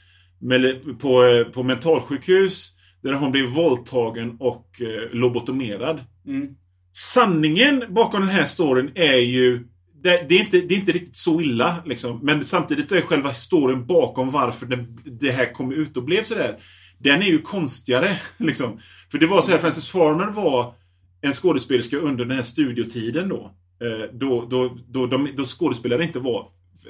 [0.99, 2.73] på, på mentalsjukhus.
[3.03, 6.05] Där hon blev våldtagen och eh, lobotomerad.
[6.27, 6.49] Mm.
[6.93, 9.67] Sanningen bakom den här storyn är ju
[10.03, 12.21] det, det, är inte, det är inte riktigt så illa liksom.
[12.23, 14.87] Men samtidigt är själva storyn bakom varför det,
[15.21, 16.59] det här kom ut och blev sådär.
[17.03, 18.81] Den är ju konstigare liksom.
[19.11, 20.75] För det var så här, Frances Farmer var
[21.21, 23.55] en skådespelerska under den här studiotiden då.
[23.83, 26.49] Eh, då, då, då, de, då skådespelare inte var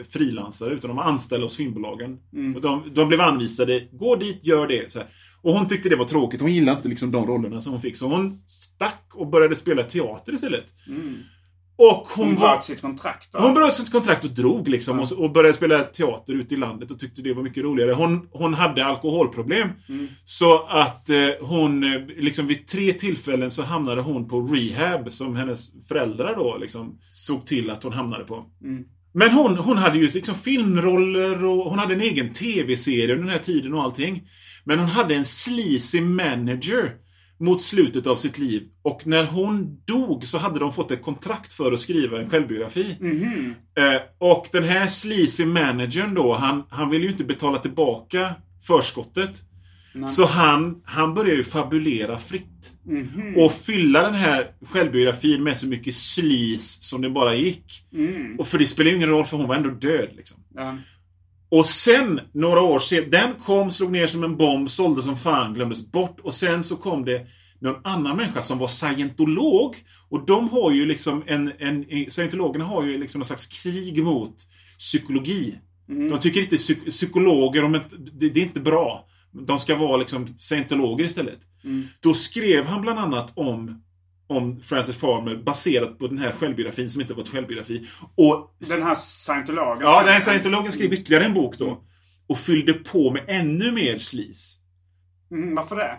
[0.08, 2.18] frilansare utan de var anställda hos filmbolagen.
[2.32, 2.56] Mm.
[2.56, 4.96] Och de, de blev anvisade, gå dit, gör det.
[5.42, 6.40] Och hon tyckte det var tråkigt.
[6.40, 7.96] Hon gillade inte liksom de rollerna som hon fick.
[7.96, 10.74] Så hon stack och började spela teater istället.
[10.88, 11.18] Mm.
[11.82, 13.38] Och hon, Hon bröt sitt kontrakt då.
[13.38, 16.90] Hon bröt sitt kontrakt och drog liksom och, och började spela teater ute i landet
[16.90, 17.92] och tyckte det var mycket roligare.
[17.92, 19.68] Hon, hon hade alkoholproblem.
[19.88, 20.08] Mm.
[20.24, 25.36] Så att eh, hon, eh, liksom vid tre tillfällen så hamnade hon på rehab som
[25.36, 28.46] hennes föräldrar då liksom såg till att hon hamnade på.
[28.64, 28.84] Mm.
[29.12, 33.32] Men hon, hon hade ju liksom filmroller och hon hade en egen tv-serie under den
[33.32, 34.22] här tiden och allting.
[34.64, 36.92] Men hon hade en sleazy manager
[37.40, 38.68] mot slutet av sitt liv.
[38.82, 42.96] Och när hon dog så hade de fått ett kontrakt för att skriva en självbiografi.
[43.00, 43.54] Mhm.
[43.74, 48.34] Eh, och den här sleazy managern då, han, han vill ju inte betala tillbaka
[48.66, 49.30] förskottet.
[49.92, 50.08] Nej.
[50.08, 52.72] Så han, han börjar ju fabulera fritt.
[52.82, 53.36] Mhm.
[53.36, 57.84] Och fylla den här självbiografin med så mycket sleaze som det bara gick.
[57.92, 58.36] Mm.
[58.38, 60.36] Och för det spelar ju ingen roll för hon var ändå död liksom.
[60.54, 60.76] Ja.
[61.50, 65.54] Och sen, några år senare, den kom, slog ner som en bomb, sålde som fan,
[65.54, 66.20] glömdes bort.
[66.20, 67.26] Och sen så kom det
[67.58, 69.76] någon annan människa som var scientolog.
[70.08, 74.34] Och de har ju liksom en, en scientologerna har ju liksom någon slags krig mot
[74.78, 75.54] psykologi.
[75.88, 76.10] Mm.
[76.10, 79.06] De tycker inte psyk- psykologer, de det, det är inte bra.
[79.32, 81.40] De ska vara liksom scientologer istället.
[81.64, 81.86] Mm.
[82.00, 83.82] Då skrev han bland annat om
[84.30, 87.86] om Francis Farmer baserat på den här självbiografin som inte var ett självbiografi.
[88.14, 89.78] Och Den här scientologen.
[89.80, 91.82] Ja, den här scientologen skrev ytterligare en bok då.
[92.28, 94.56] Och fyllde på med ännu mer slis.
[95.30, 95.96] Mm, varför det?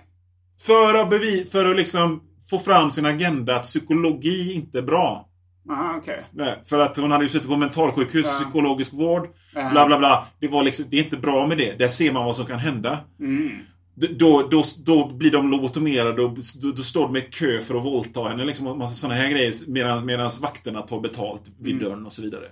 [0.66, 5.28] För att, bevi- för att liksom få fram sin agenda att psykologi inte är bra.
[5.72, 6.26] Aha, okej.
[6.34, 8.34] Nej, för att hon hade ju suttit på mentalsjukhus, Ja.
[8.40, 9.70] psykologisk vård, Ja.
[9.72, 10.28] bla bla bla.
[10.40, 11.80] Det, var liksom, det är inte bra med det.
[11.80, 13.00] Där ser man vad som kan hända.
[13.20, 13.52] Mm.
[14.10, 17.84] Då, då, då blir de lobotomerade och då, då står de i kö för att
[17.86, 18.46] våldta henne.
[18.46, 21.84] Liksom, massa sådana här grejer medan, medan vakterna tar betalt vid Mm.
[21.84, 22.46] dörren och så vidare.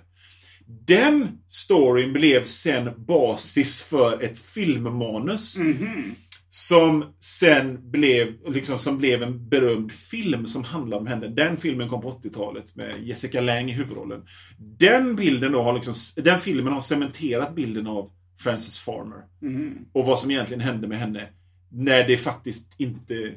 [0.86, 5.58] Den storyn blev sen basis för ett filmmanus.
[5.58, 6.14] Mhm.
[6.52, 11.28] Som sen blev, liksom, som blev en berömd film som handlar om henne.
[11.28, 14.22] Den filmen kom på 80-talet med Jessica Lange i huvudrollen.
[14.58, 19.18] Den bilden då har liksom, den filmen har cementerat bilden av Frances Farmer.
[19.42, 19.78] Mhm.
[19.92, 21.28] Och vad som egentligen hände med henne.
[21.72, 23.34] När det faktiskt inte,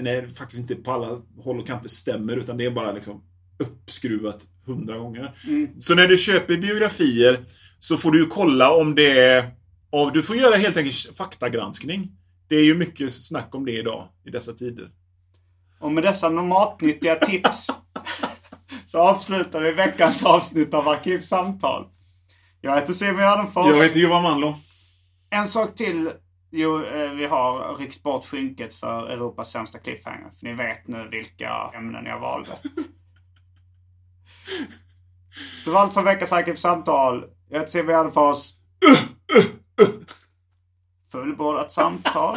[0.00, 2.36] när det faktiskt inte på alla håll och kanter stämmer.
[2.36, 3.22] Utan det är bara liksom
[3.58, 5.38] uppskruvat hundra gånger.
[5.46, 5.80] Mm.
[5.80, 7.44] Så när du köper biografier
[7.78, 9.50] så får du ju kolla om det är...
[9.90, 12.12] Ja, du får göra helt enkelt faktagranskning.
[12.48, 14.90] Det är ju mycket snack om det idag, i dessa tider.
[15.78, 17.66] Och med dessa matnyttiga tips
[18.86, 21.86] så avslutar vi veckans avsnitt av Arkivsamtal.
[22.60, 23.66] Jag heter Simon Gärdenfors.
[23.66, 24.56] Jag heter Johan Manlo.
[25.30, 26.10] En sak till.
[26.56, 30.30] Jo, eh, vi har ryckt bort skynket för Europas sämsta cliffhanger.
[30.38, 32.58] För ni vet nu vilka ämnen jag valde.
[35.64, 37.24] Det var allt för veckans Arkivsamtal.
[37.48, 38.52] Jag heter Simon Gärdenfors.
[41.12, 42.36] Fullbordat samtal.